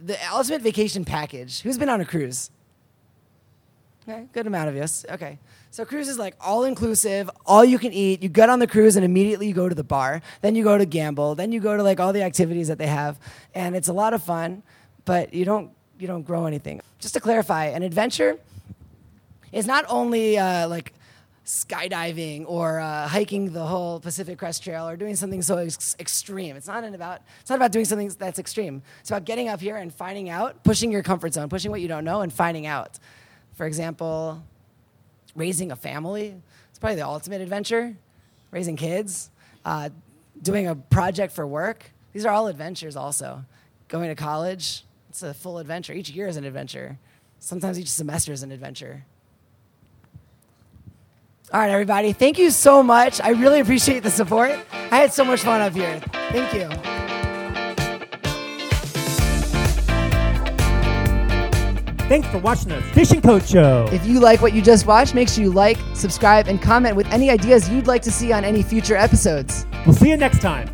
the 0.00 0.16
ultimate 0.32 0.62
vacation 0.62 1.04
package. 1.04 1.60
Who's 1.60 1.78
been 1.78 1.88
on 1.88 2.00
a 2.00 2.04
cruise? 2.04 2.50
Okay, 4.08 4.26
good 4.32 4.46
amount 4.46 4.68
of 4.68 4.76
us. 4.76 5.04
Okay. 5.10 5.38
So 5.72 5.84
cruise 5.84 6.08
is 6.08 6.16
like 6.18 6.36
all 6.40 6.62
inclusive, 6.62 7.28
all 7.44 7.64
you 7.64 7.78
can 7.78 7.92
eat. 7.92 8.22
You 8.22 8.28
get 8.28 8.48
on 8.48 8.60
the 8.60 8.66
cruise 8.66 8.94
and 8.94 9.04
immediately 9.04 9.48
you 9.48 9.54
go 9.54 9.68
to 9.68 9.74
the 9.74 9.84
bar. 9.84 10.22
Then 10.42 10.54
you 10.54 10.62
go 10.62 10.78
to 10.78 10.86
gamble. 10.86 11.34
Then 11.34 11.50
you 11.50 11.58
go 11.58 11.76
to 11.76 11.82
like 11.82 11.98
all 11.98 12.12
the 12.12 12.22
activities 12.22 12.68
that 12.68 12.78
they 12.78 12.86
have, 12.86 13.18
and 13.54 13.74
it's 13.74 13.88
a 13.88 13.92
lot 13.92 14.14
of 14.14 14.22
fun. 14.22 14.62
But 15.04 15.34
you 15.34 15.44
don't 15.44 15.72
you 15.98 16.06
don't 16.06 16.22
grow 16.22 16.46
anything. 16.46 16.80
Just 17.00 17.14
to 17.14 17.20
clarify, 17.20 17.66
an 17.66 17.82
adventure 17.82 18.38
is 19.50 19.66
not 19.66 19.84
only 19.88 20.38
uh, 20.38 20.68
like 20.68 20.92
skydiving 21.44 22.44
or 22.46 22.80
uh, 22.80 23.08
hiking 23.08 23.52
the 23.52 23.64
whole 23.64 24.00
Pacific 24.00 24.38
Crest 24.38 24.62
Trail 24.62 24.88
or 24.88 24.96
doing 24.96 25.16
something 25.16 25.42
so 25.42 25.58
ex- 25.58 25.96
extreme. 25.98 26.56
It's 26.56 26.68
not 26.68 26.84
about 26.84 27.22
it's 27.40 27.50
not 27.50 27.56
about 27.56 27.72
doing 27.72 27.84
something 27.84 28.08
that's 28.18 28.38
extreme. 28.38 28.82
It's 29.00 29.10
about 29.10 29.24
getting 29.24 29.48
up 29.48 29.60
here 29.60 29.76
and 29.76 29.92
finding 29.92 30.28
out, 30.28 30.62
pushing 30.62 30.92
your 30.92 31.02
comfort 31.02 31.34
zone, 31.34 31.48
pushing 31.48 31.72
what 31.72 31.80
you 31.80 31.88
don't 31.88 32.04
know, 32.04 32.20
and 32.20 32.32
finding 32.32 32.66
out. 32.66 32.98
For 33.56 33.66
example, 33.66 34.42
raising 35.34 35.72
a 35.72 35.76
family. 35.76 36.34
It's 36.70 36.78
probably 36.78 36.96
the 36.96 37.06
ultimate 37.06 37.40
adventure. 37.40 37.96
Raising 38.52 38.76
kids, 38.76 39.30
uh, 39.64 39.90
doing 40.40 40.68
a 40.68 40.76
project 40.76 41.32
for 41.32 41.46
work. 41.46 41.90
These 42.12 42.24
are 42.24 42.32
all 42.32 42.46
adventures, 42.46 42.96
also. 42.96 43.44
Going 43.88 44.08
to 44.08 44.14
college, 44.14 44.84
it's 45.10 45.22
a 45.22 45.34
full 45.34 45.58
adventure. 45.58 45.92
Each 45.92 46.10
year 46.10 46.28
is 46.28 46.36
an 46.36 46.44
adventure. 46.44 46.98
Sometimes 47.38 47.78
each 47.78 47.90
semester 47.90 48.32
is 48.32 48.42
an 48.42 48.52
adventure. 48.52 49.04
All 51.52 51.60
right, 51.60 51.70
everybody. 51.70 52.12
Thank 52.12 52.38
you 52.38 52.50
so 52.50 52.82
much. 52.82 53.20
I 53.20 53.30
really 53.30 53.60
appreciate 53.60 54.02
the 54.02 54.10
support. 54.10 54.58
I 54.72 54.98
had 54.98 55.12
so 55.12 55.24
much 55.24 55.40
fun 55.40 55.60
up 55.60 55.74
here. 55.74 56.00
Thank 56.30 56.54
you. 56.54 56.95
Thanks 62.08 62.28
for 62.28 62.38
watching 62.38 62.68
the 62.68 62.80
Fishing 62.80 63.20
Coach 63.20 63.48
Show. 63.48 63.88
If 63.90 64.06
you 64.06 64.20
like 64.20 64.40
what 64.40 64.52
you 64.52 64.62
just 64.62 64.86
watched, 64.86 65.12
make 65.12 65.28
sure 65.28 65.42
you 65.42 65.50
like, 65.50 65.76
subscribe, 65.94 66.46
and 66.46 66.62
comment 66.62 66.94
with 66.94 67.08
any 67.08 67.30
ideas 67.30 67.68
you'd 67.68 67.88
like 67.88 68.02
to 68.02 68.12
see 68.12 68.32
on 68.32 68.44
any 68.44 68.62
future 68.62 68.94
episodes. 68.94 69.66
We'll 69.84 69.96
see 69.96 70.10
you 70.10 70.16
next 70.16 70.40
time. 70.40 70.68